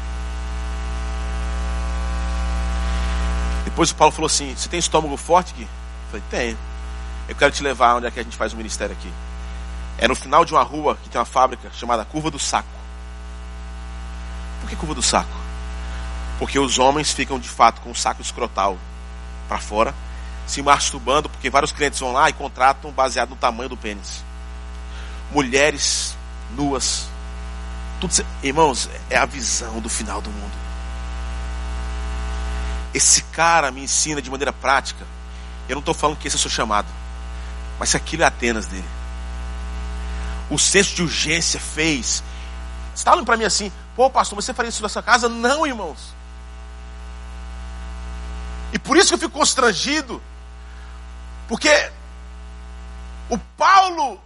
[3.64, 5.62] Depois o Paulo falou assim: Você tem estômago forte aqui?
[5.62, 6.58] Eu falei: Tenho.
[7.28, 9.10] Eu quero te levar onde é que a gente faz o ministério aqui.
[9.96, 12.68] É no final de uma rua que tem uma fábrica chamada Curva do Saco.
[14.60, 15.36] Por que Curva do Saco?
[16.38, 18.76] Porque os homens ficam de fato com o saco escrotal
[19.48, 19.94] para fora,
[20.46, 24.22] se masturbando, porque vários clientes vão lá e contratam baseado no tamanho do pênis.
[25.30, 26.16] Mulheres
[26.54, 27.08] nuas,
[28.00, 30.52] tudo, irmãos, é a visão do final do mundo.
[32.92, 35.04] Esse cara me ensina de maneira prática.
[35.68, 36.86] Eu não estou falando que esse é o seu chamado,
[37.78, 38.84] mas aquilo é Atenas dele.
[40.50, 42.22] O senso de urgência fez.
[42.94, 45.28] Você está para mim assim, pô, pastor, você faria isso na sua casa?
[45.28, 46.14] Não, irmãos.
[48.72, 50.22] E por isso que eu fico constrangido,
[51.48, 51.90] porque
[53.28, 54.20] o Paulo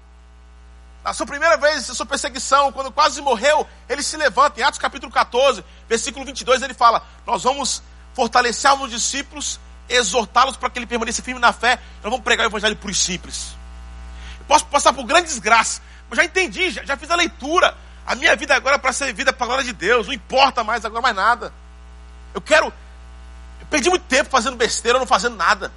[1.09, 4.61] na sua primeira vez, na sua perseguição, quando quase morreu, ele se levanta.
[4.61, 9.59] Em Atos capítulo 14, versículo 22, ele fala: Nós vamos fortalecer os discípulos,
[9.89, 11.77] exortá-los para que ele permaneça firme na fé.
[12.03, 13.57] Nós vamos pregar o evangelho por simples.
[14.39, 17.75] Eu posso passar por grande desgraça, mas já entendi, já, já fiz a leitura.
[18.07, 20.07] A minha vida agora é para ser vida para a glória de Deus.
[20.07, 21.55] Não importa mais agora mais nada.
[22.35, 22.67] Eu quero.
[22.67, 25.73] Eu perdi muito tempo fazendo besteira, não fazendo nada.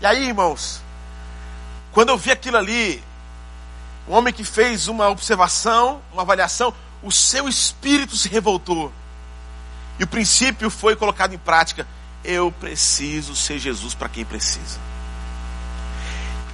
[0.00, 0.80] E aí, irmãos,
[1.92, 3.02] quando eu vi aquilo ali,
[4.08, 6.72] um homem que fez uma observação, uma avaliação,
[7.02, 8.92] o seu espírito se revoltou.
[9.98, 11.86] E o princípio foi colocado em prática.
[12.24, 14.78] Eu preciso ser Jesus para quem precisa.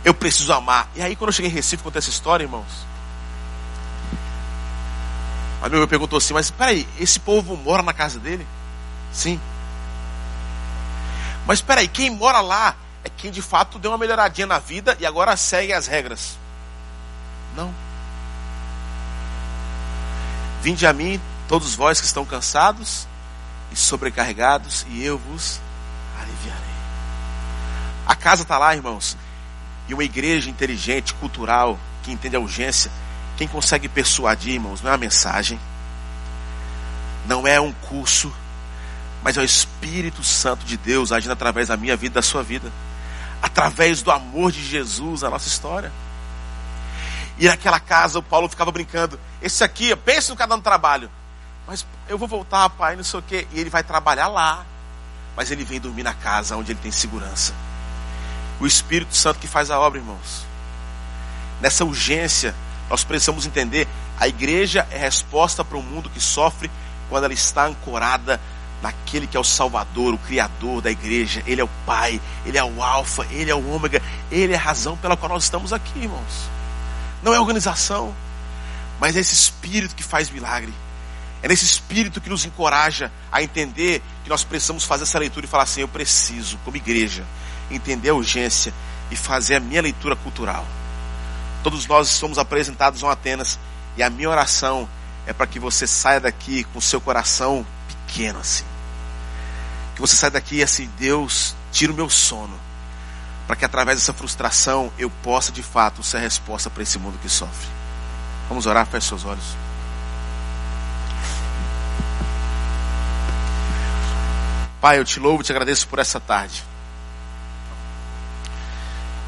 [0.04, 0.88] Eu preciso amar.
[0.94, 2.86] E aí, quando eu cheguei em Recife, contei essa história, irmãos.
[5.62, 8.46] A meu perguntou assim: Mas peraí, esse povo mora na casa dele?
[9.12, 9.40] Sim.
[11.46, 12.74] Mas peraí, quem mora lá
[13.06, 16.36] é quem de fato deu uma melhoradinha na vida e agora segue as regras.
[17.56, 17.72] Não.
[20.60, 23.06] Vinde a mim, todos vós que estão cansados
[23.70, 25.60] e sobrecarregados, e eu vos
[26.20, 26.64] aliviarei.
[28.04, 29.16] A casa está lá, irmãos.
[29.88, 32.90] E uma igreja inteligente, cultural, que entende a urgência,
[33.36, 35.60] quem consegue persuadir, irmãos, não é uma mensagem,
[37.28, 38.32] não é um curso,
[39.22, 42.72] mas é o Espírito Santo de Deus agindo através da minha vida, da sua vida,
[43.46, 45.92] através do amor de Jesus, a nossa história.
[47.38, 49.18] E naquela casa o Paulo ficava brincando.
[49.40, 51.10] Esse aqui, pensa no cada no trabalho.
[51.66, 53.46] Mas eu vou voltar, pai, não sei o quê.
[53.52, 54.64] E ele vai trabalhar lá.
[55.36, 57.54] Mas ele vem dormir na casa onde ele tem segurança.
[58.58, 60.46] O Espírito Santo que faz a obra, irmãos.
[61.60, 62.54] Nessa urgência,
[62.88, 63.86] nós precisamos entender:
[64.18, 66.70] a igreja é resposta para um mundo que sofre
[67.08, 68.40] quando ela está ancorada
[68.82, 71.42] naquele que é o Salvador, o Criador da igreja.
[71.46, 74.60] Ele é o Pai, Ele é o Alfa, Ele é o Ômega, Ele é a
[74.60, 76.50] razão pela qual nós estamos aqui, irmãos.
[77.22, 78.14] Não é organização,
[79.00, 80.72] mas é esse espírito que faz milagre.
[81.42, 85.48] É nesse espírito que nos encoraja a entender que nós precisamos fazer essa leitura e
[85.48, 87.24] falar assim: eu preciso, como igreja,
[87.70, 88.72] entender a urgência
[89.10, 90.66] e fazer a minha leitura cultural.
[91.62, 93.58] Todos nós somos apresentados a Atenas
[93.96, 94.88] e a minha oração
[95.26, 97.66] é para que você saia daqui com o seu coração
[98.06, 98.64] pequeno assim.
[99.94, 102.58] Que você saia daqui assim, Deus, tira o meu sono.
[103.46, 107.18] Para que através dessa frustração eu possa de fato ser a resposta para esse mundo
[107.20, 107.68] que sofre.
[108.48, 109.56] Vamos orar, feche seus olhos.
[114.80, 116.62] Pai, eu te louvo e te agradeço por essa tarde.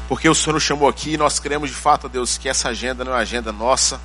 [0.07, 3.03] Porque o Senhor nos chamou aqui e nós queremos de fato, Deus, que essa agenda
[3.03, 3.99] não é uma agenda nossa,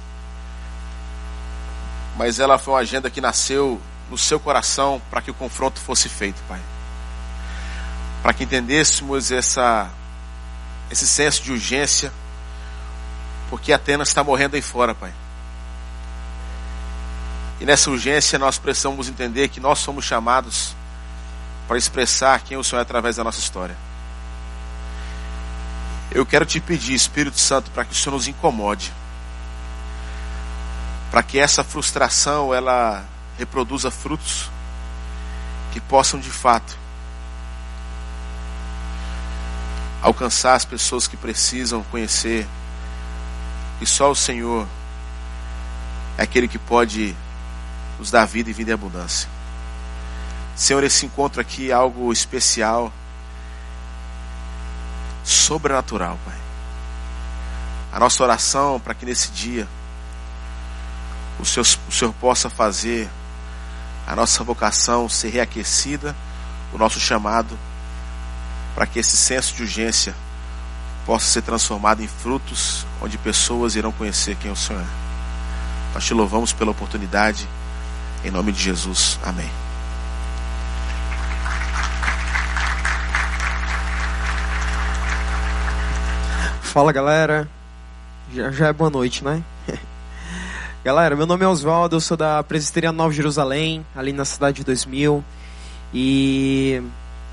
[2.17, 3.81] mas ela foi uma agenda que nasceu
[4.11, 6.61] no seu coração para que o confronto fosse feito, Pai.
[8.23, 9.91] Para que entendêssemos essa,
[10.91, 12.13] esse senso de urgência,
[13.51, 15.13] porque Atenas está morrendo aí fora, Pai.
[17.61, 20.75] E nessa urgência nós precisamos entender que nós somos chamados
[21.67, 23.77] para expressar quem o Senhor é através da nossa história.
[26.11, 28.93] Eu quero te pedir, Espírito Santo, para que o Senhor nos incomode.
[31.11, 33.05] Para que essa frustração ela
[33.39, 34.51] reproduza frutos
[35.73, 36.79] que possam de fato
[40.01, 42.47] alcançar as pessoas que precisam conhecer
[43.79, 44.69] que só o Senhor
[46.17, 47.17] é aquele que pode
[47.99, 49.29] nos dar vida e vida em abundância.
[50.55, 52.93] Senhor, esse encontro aqui é algo especial,
[55.25, 56.37] sobrenatural, Pai.
[57.93, 59.67] A nossa oração para que nesse dia
[61.39, 63.09] o Senhor, o Senhor possa fazer
[64.07, 66.15] a nossa vocação ser reaquecida,
[66.73, 67.59] o nosso chamado,
[68.75, 70.15] para que esse senso de urgência
[71.07, 74.87] possa ser transformado em frutos, onde pessoas irão conhecer quem o Senhor é.
[75.95, 77.49] Nós te louvamos pela oportunidade,
[78.25, 79.19] em nome de Jesus.
[79.23, 79.51] Amém.
[86.63, 87.49] Fala galera,
[88.33, 89.45] já, já é boa noite, né?
[90.85, 94.65] Galera, meu nome é Oswaldo, eu sou da Presbiteriana Nova Jerusalém, ali na cidade de
[94.65, 95.25] 2000,
[95.95, 96.83] e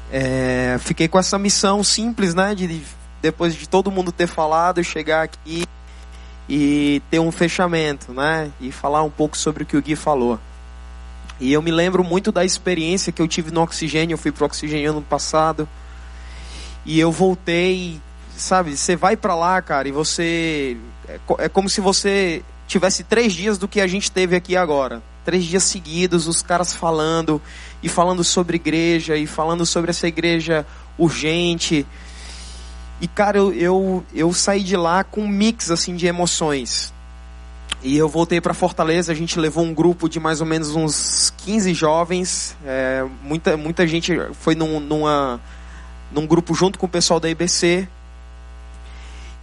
[0.10, 2.56] é, fiquei com essa missão simples, né?
[2.56, 2.82] De
[3.22, 5.66] depois de todo mundo ter falado, chegar aqui
[6.48, 8.50] e ter um fechamento, né?
[8.62, 10.40] E falar um pouco sobre o que o Gui falou.
[11.38, 14.46] E eu me lembro muito da experiência que eu tive no oxigênio, eu fui pro
[14.46, 15.68] oxigênio ano passado.
[16.86, 18.00] E eu voltei
[18.38, 20.78] sabe, você vai para lá, cara, e você.
[21.08, 25.04] É, é como se você tivesse três dias do que a gente teve aqui agora.
[25.26, 27.42] Três dias seguidos, os caras falando,
[27.84, 30.66] e falando sobre igreja, e falando sobre essa igreja
[30.98, 31.86] urgente.
[33.02, 36.94] E, cara, eu, eu, eu saí de lá com um mix, assim, de emoções.
[37.84, 41.34] E eu voltei para Fortaleza, a gente levou um grupo de mais ou menos uns
[41.38, 42.56] 15 jovens.
[42.66, 45.42] É, muita, muita gente foi num, numa,
[46.12, 47.88] num grupo junto com o pessoal da IBC.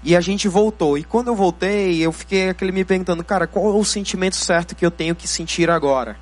[0.03, 0.97] E a gente voltou.
[0.97, 4.75] E quando eu voltei, eu fiquei aquele me perguntando, cara, qual é o sentimento certo
[4.75, 6.17] que eu tenho que sentir agora?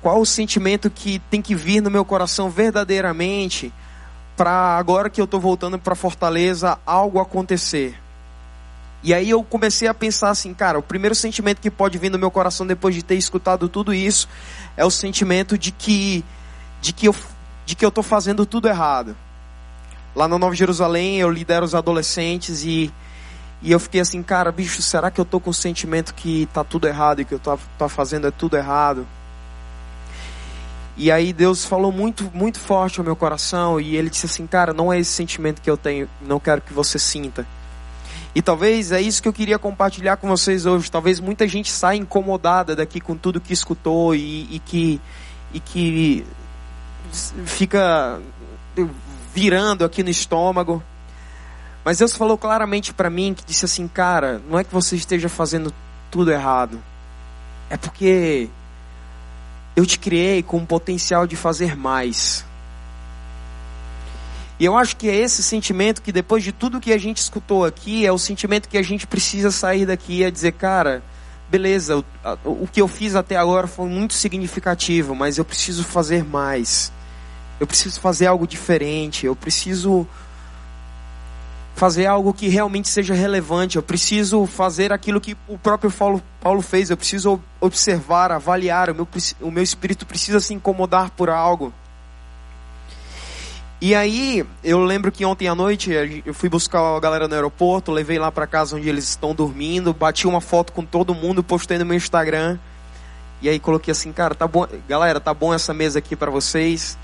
[0.00, 3.72] Qual o sentimento que tem que vir no meu coração verdadeiramente
[4.36, 7.96] para agora que eu estou voltando para Fortaleza algo acontecer?
[9.04, 12.18] E aí eu comecei a pensar assim, cara, o primeiro sentimento que pode vir no
[12.18, 14.28] meu coração depois de ter escutado tudo isso
[14.76, 16.24] é o sentimento de que
[16.80, 17.14] de que eu
[17.64, 19.16] de que eu estou fazendo tudo errado
[20.14, 22.92] Lá na Nova Jerusalém eu lidero os adolescentes e,
[23.62, 26.62] e eu fiquei assim, cara, bicho, será que eu tô com o sentimento que tá
[26.62, 29.06] tudo errado e que eu tô, tô fazendo é tudo errado?
[30.96, 34.74] E aí Deus falou muito, muito forte ao meu coração e ele disse assim, cara,
[34.74, 37.46] não é esse sentimento que eu tenho, não quero que você sinta.
[38.34, 40.90] E talvez é isso que eu queria compartilhar com vocês hoje.
[40.90, 45.00] Talvez muita gente saia incomodada daqui com tudo que escutou e, e que
[45.52, 46.24] e que
[47.44, 48.18] fica
[49.34, 50.82] virando aqui no estômago.
[51.84, 55.28] Mas Deus falou claramente para mim que disse assim, cara, não é que você esteja
[55.28, 55.72] fazendo
[56.10, 56.78] tudo errado.
[57.68, 58.48] É porque
[59.74, 62.44] eu te criei com o potencial de fazer mais.
[64.60, 67.64] E eu acho que é esse sentimento que depois de tudo que a gente escutou
[67.64, 71.02] aqui, é o sentimento que a gente precisa sair daqui e dizer, cara,
[71.50, 72.04] beleza, o,
[72.44, 76.92] o que eu fiz até agora foi muito significativo, mas eu preciso fazer mais.
[77.60, 79.26] Eu preciso fazer algo diferente.
[79.26, 80.06] Eu preciso
[81.74, 83.76] fazer algo que realmente seja relevante.
[83.76, 86.90] Eu preciso fazer aquilo que o próprio Paulo, Paulo fez.
[86.90, 88.90] Eu preciso observar, avaliar.
[88.90, 89.08] O meu,
[89.40, 91.72] o meu espírito precisa se incomodar por algo.
[93.84, 95.90] E aí, eu lembro que ontem à noite
[96.24, 99.92] eu fui buscar a galera no aeroporto, levei lá para casa onde eles estão dormindo,
[99.92, 102.60] bati uma foto com todo mundo, postei no meu Instagram.
[103.40, 106.96] E aí coloquei assim, cara, tá bom, galera, tá bom essa mesa aqui para vocês.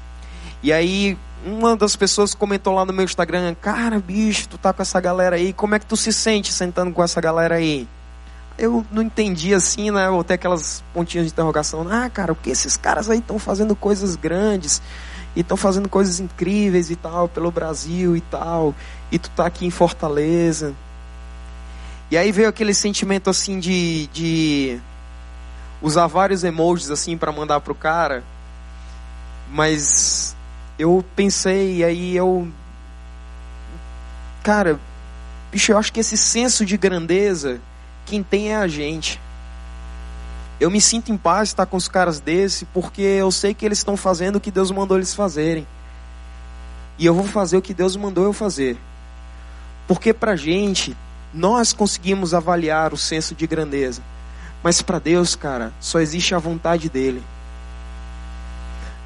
[0.63, 4.83] E aí uma das pessoas comentou lá no meu Instagram: Cara, bicho, tu tá com
[4.83, 7.89] essa galera aí, como é que tu se sente sentando com essa galera aí?
[8.59, 10.09] Eu não entendi assim, né?
[10.11, 11.87] Vou ter aquelas pontinhas de interrogação.
[11.89, 14.83] Ah, cara, porque esses caras aí estão fazendo coisas grandes
[15.37, 18.75] e estão fazendo coisas incríveis e tal pelo Brasil e tal,
[19.13, 20.75] e tu tá aqui em Fortaleza.
[22.11, 24.81] E aí veio aquele sentimento assim de, de
[25.81, 28.25] usar vários emojis assim para mandar pro cara,
[29.51, 30.35] mas
[30.79, 32.49] eu pensei aí eu
[34.43, 34.79] cara,
[35.51, 37.61] bicho, eu acho que esse senso de grandeza
[38.09, 39.21] quem tem é a gente.
[40.59, 43.79] Eu me sinto em paz estar com os caras desse, porque eu sei que eles
[43.79, 45.67] estão fazendo o que Deus mandou eles fazerem.
[46.99, 48.77] E eu vou fazer o que Deus mandou eu fazer.
[49.87, 50.97] Porque pra gente,
[51.33, 54.03] nós conseguimos avaliar o senso de grandeza.
[54.63, 57.23] Mas para Deus, cara, só existe a vontade dele.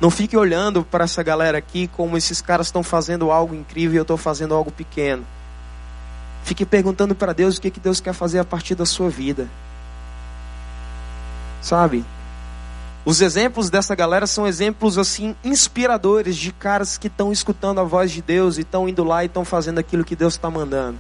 [0.03, 3.99] Não fique olhando para essa galera aqui como esses caras estão fazendo algo incrível e
[3.99, 5.25] eu estou fazendo algo pequeno.
[6.43, 9.49] Fique perguntando para Deus o que, que Deus quer fazer a partir da sua vida.
[11.61, 12.05] Sabe?
[13.05, 18.11] Os exemplos dessa galera são exemplos assim inspiradores de caras que estão escutando a voz
[18.11, 20.99] de Deus e estão indo lá e estão fazendo aquilo que Deus está mandando.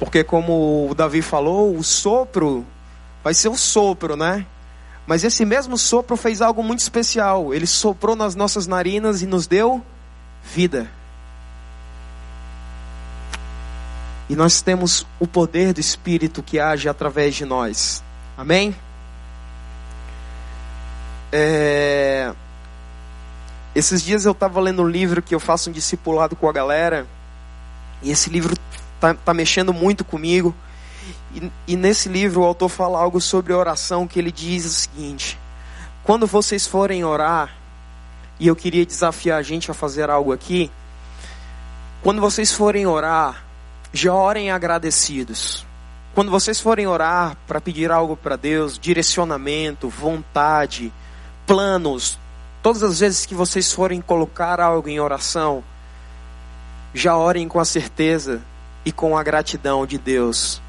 [0.00, 2.66] Porque como o Davi falou, o sopro
[3.22, 4.44] vai ser o sopro, né?
[5.06, 7.52] Mas esse mesmo sopro fez algo muito especial.
[7.52, 9.84] Ele soprou nas nossas narinas e nos deu
[10.42, 10.90] vida.
[14.28, 18.02] E nós temos o poder do Espírito que age através de nós.
[18.38, 18.74] Amém?
[21.32, 22.32] É...
[23.74, 27.06] Esses dias eu estava lendo um livro que eu faço um discipulado com a galera.
[28.02, 28.56] E esse livro
[29.00, 30.54] tá, tá mexendo muito comigo.
[31.66, 35.38] E, nesse livro o autor fala algo sobre oração que ele diz o seguinte:
[36.02, 37.54] quando vocês forem orar,
[38.38, 40.70] e eu queria desafiar a gente a fazer algo aqui,
[42.02, 43.44] quando vocês forem orar,
[43.92, 45.66] já orem agradecidos.
[46.14, 50.92] Quando vocês forem orar para pedir algo para Deus, direcionamento, vontade,
[51.46, 52.18] planos,
[52.62, 55.62] todas as vezes que vocês forem colocar algo em oração,
[56.92, 58.42] já orem com a certeza
[58.84, 60.60] e com a gratidão de Deus.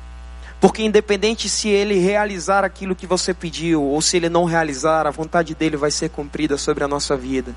[0.62, 5.12] Porque independente se ele realizar aquilo que você pediu ou se ele não realizar, a
[5.12, 7.56] vontade dele vai ser cumprida sobre a nossa vida.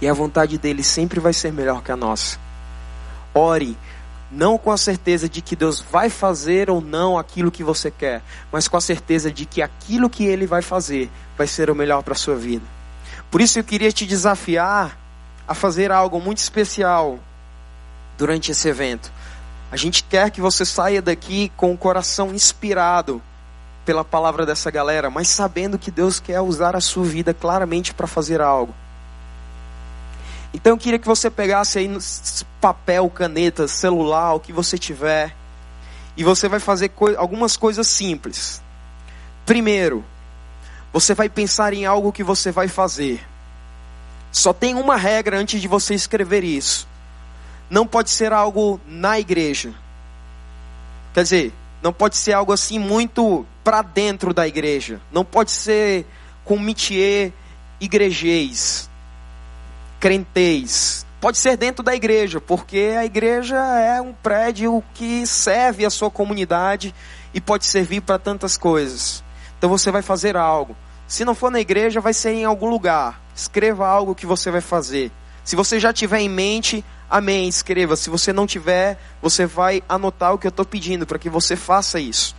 [0.00, 2.38] E a vontade dele sempre vai ser melhor que a nossa.
[3.32, 3.78] Ore
[4.32, 8.22] não com a certeza de que Deus vai fazer ou não aquilo que você quer,
[8.50, 12.02] mas com a certeza de que aquilo que Ele vai fazer vai ser o melhor
[12.02, 12.64] para a sua vida.
[13.30, 14.98] Por isso eu queria te desafiar
[15.46, 17.18] a fazer algo muito especial
[18.16, 19.12] durante esse evento.
[19.72, 23.22] A gente quer que você saia daqui com o coração inspirado
[23.86, 28.06] pela palavra dessa galera, mas sabendo que Deus quer usar a sua vida claramente para
[28.06, 28.74] fazer algo.
[30.52, 31.90] Então eu queria que você pegasse aí
[32.60, 35.34] papel, caneta, celular, o que você tiver,
[36.18, 38.60] e você vai fazer co algumas coisas simples.
[39.46, 40.04] Primeiro,
[40.92, 43.26] você vai pensar em algo que você vai fazer.
[44.30, 46.91] Só tem uma regra antes de você escrever isso.
[47.72, 49.72] Não pode ser algo na igreja.
[51.14, 55.00] Quer dizer, não pode ser algo assim muito para dentro da igreja.
[55.10, 56.06] Não pode ser
[56.44, 57.32] com métier
[57.80, 58.90] igrejês
[59.98, 61.06] crentez.
[61.20, 66.10] Pode ser dentro da igreja, porque a igreja é um prédio que serve a sua
[66.10, 66.92] comunidade
[67.32, 69.22] e pode servir para tantas coisas.
[69.56, 70.76] Então você vai fazer algo.
[71.06, 73.22] Se não for na igreja, vai ser em algum lugar.
[73.34, 75.10] Escreva algo que você vai fazer.
[75.44, 77.94] Se você já tiver em mente, amém, escreva.
[77.94, 81.54] Se você não tiver, você vai anotar o que eu estou pedindo para que você
[81.54, 82.34] faça isso.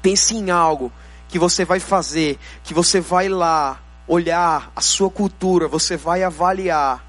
[0.00, 0.90] Pense em algo
[1.28, 3.78] que você vai fazer, que você vai lá,
[4.08, 7.04] olhar a sua cultura, você vai avaliar,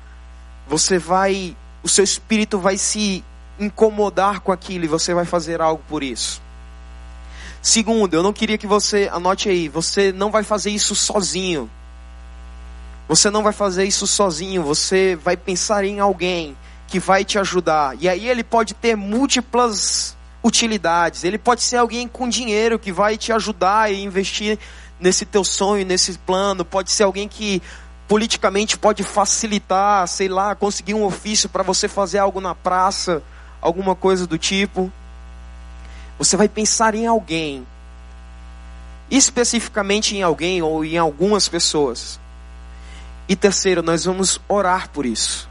[0.67, 3.23] você vai, o seu espírito vai se
[3.57, 6.41] incomodar com aquilo e você vai fazer algo por isso.
[7.61, 11.69] Segundo, eu não queria que você, anote aí, você não vai fazer isso sozinho.
[13.07, 16.57] Você não vai fazer isso sozinho, você vai pensar em alguém
[16.87, 17.95] que vai te ajudar.
[17.99, 21.23] E aí ele pode ter múltiplas utilidades.
[21.23, 24.59] Ele pode ser alguém com dinheiro que vai te ajudar e investir
[24.99, 27.61] nesse teu sonho, nesse plano, pode ser alguém que
[28.07, 33.21] politicamente pode facilitar, sei lá, conseguir um ofício para você fazer algo na praça,
[33.61, 34.91] alguma coisa do tipo.
[36.17, 37.65] Você vai pensar em alguém,
[39.09, 42.19] especificamente em alguém ou em algumas pessoas.
[43.27, 45.49] E terceiro, nós vamos orar por isso.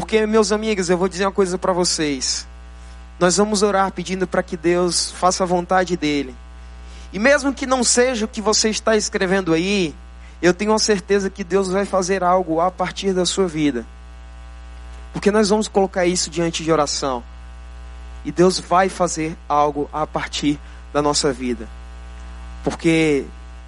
[0.00, 2.46] Porque, meus amigos, eu vou dizer uma coisa para vocês.
[3.18, 6.34] Nós vamos orar pedindo para que Deus faça a vontade dele
[7.12, 9.94] e mesmo que não seja o que você está escrevendo aí,
[10.42, 13.86] eu tenho a certeza que Deus vai fazer algo a partir da sua vida.
[15.12, 17.22] Porque nós vamos colocar isso diante de oração.
[18.24, 20.58] E Deus vai fazer algo a partir
[20.92, 21.66] da nossa vida.
[22.62, 23.24] Porque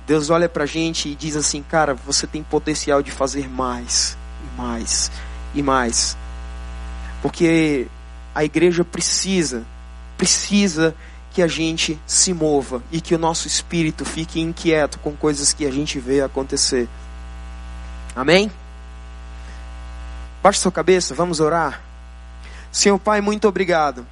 [0.06, 4.18] Deus olha para a gente e diz assim: cara, você tem potencial de fazer mais,
[4.44, 5.10] e mais,
[5.54, 6.16] e mais.
[7.22, 7.86] Porque
[8.34, 9.64] a igreja precisa,
[10.16, 10.94] precisa
[11.32, 15.64] que a gente se mova e que o nosso espírito fique inquieto com coisas que
[15.64, 16.88] a gente vê acontecer.
[18.14, 18.50] Amém?
[20.42, 21.80] Baixe sua cabeça, vamos orar.
[22.72, 24.06] Senhor Pai, muito obrigado.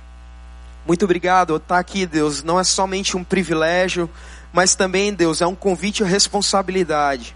[0.86, 1.57] Muito obrigado.
[1.57, 4.09] Estar aqui, Deus, não é somente um privilégio,
[4.53, 7.34] mas também, Deus, é um convite à responsabilidade.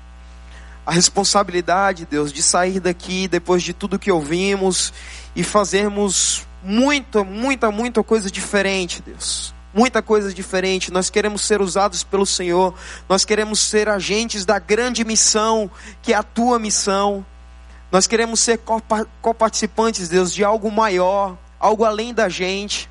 [0.85, 4.93] A responsabilidade, Deus, de sair daqui depois de tudo que ouvimos
[5.35, 10.93] e fazermos muita, muita, muita coisa diferente, Deus muita coisa diferente.
[10.93, 12.75] Nós queremos ser usados pelo Senhor.
[13.09, 15.71] Nós queremos ser agentes da grande missão,
[16.03, 17.25] que é a tua missão.
[17.91, 18.61] Nós queremos ser
[19.21, 22.89] coparticipantes, Deus, de algo maior, algo além da gente.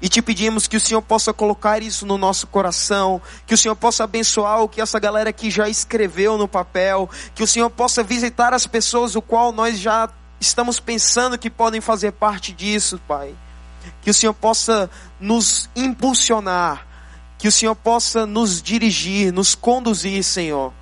[0.00, 3.74] E te pedimos que o Senhor possa colocar isso no nosso coração, que o Senhor
[3.74, 8.02] possa abençoar o que essa galera aqui já escreveu no papel, que o Senhor possa
[8.02, 10.08] visitar as pessoas o qual nós já
[10.40, 13.34] estamos pensando que podem fazer parte disso, Pai
[14.02, 14.90] que o Senhor possa
[15.20, 16.86] nos impulsionar,
[17.36, 20.72] que o Senhor possa nos dirigir, nos conduzir, Senhor,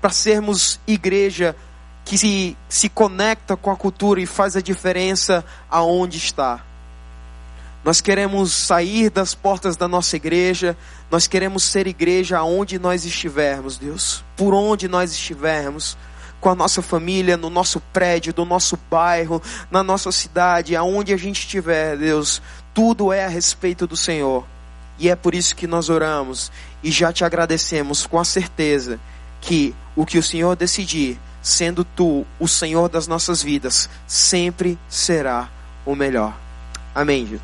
[0.00, 1.56] para sermos igreja
[2.04, 6.62] que se, se conecta com a cultura e faz a diferença aonde está.
[7.84, 10.74] Nós queremos sair das portas da nossa igreja,
[11.10, 15.96] nós queremos ser igreja aonde nós estivermos, Deus, por onde nós estivermos
[16.40, 21.16] com a nossa família, no nosso prédio, no nosso bairro, na nossa cidade, aonde a
[21.16, 22.40] gente estiver, Deus,
[22.72, 24.46] tudo é a respeito do Senhor.
[24.98, 26.50] E é por isso que nós oramos
[26.82, 28.98] e já te agradecemos com a certeza
[29.40, 35.50] que o que o Senhor decidir, sendo tu o Senhor das nossas vidas, sempre será
[35.84, 36.34] o melhor.
[36.94, 37.40] Amém.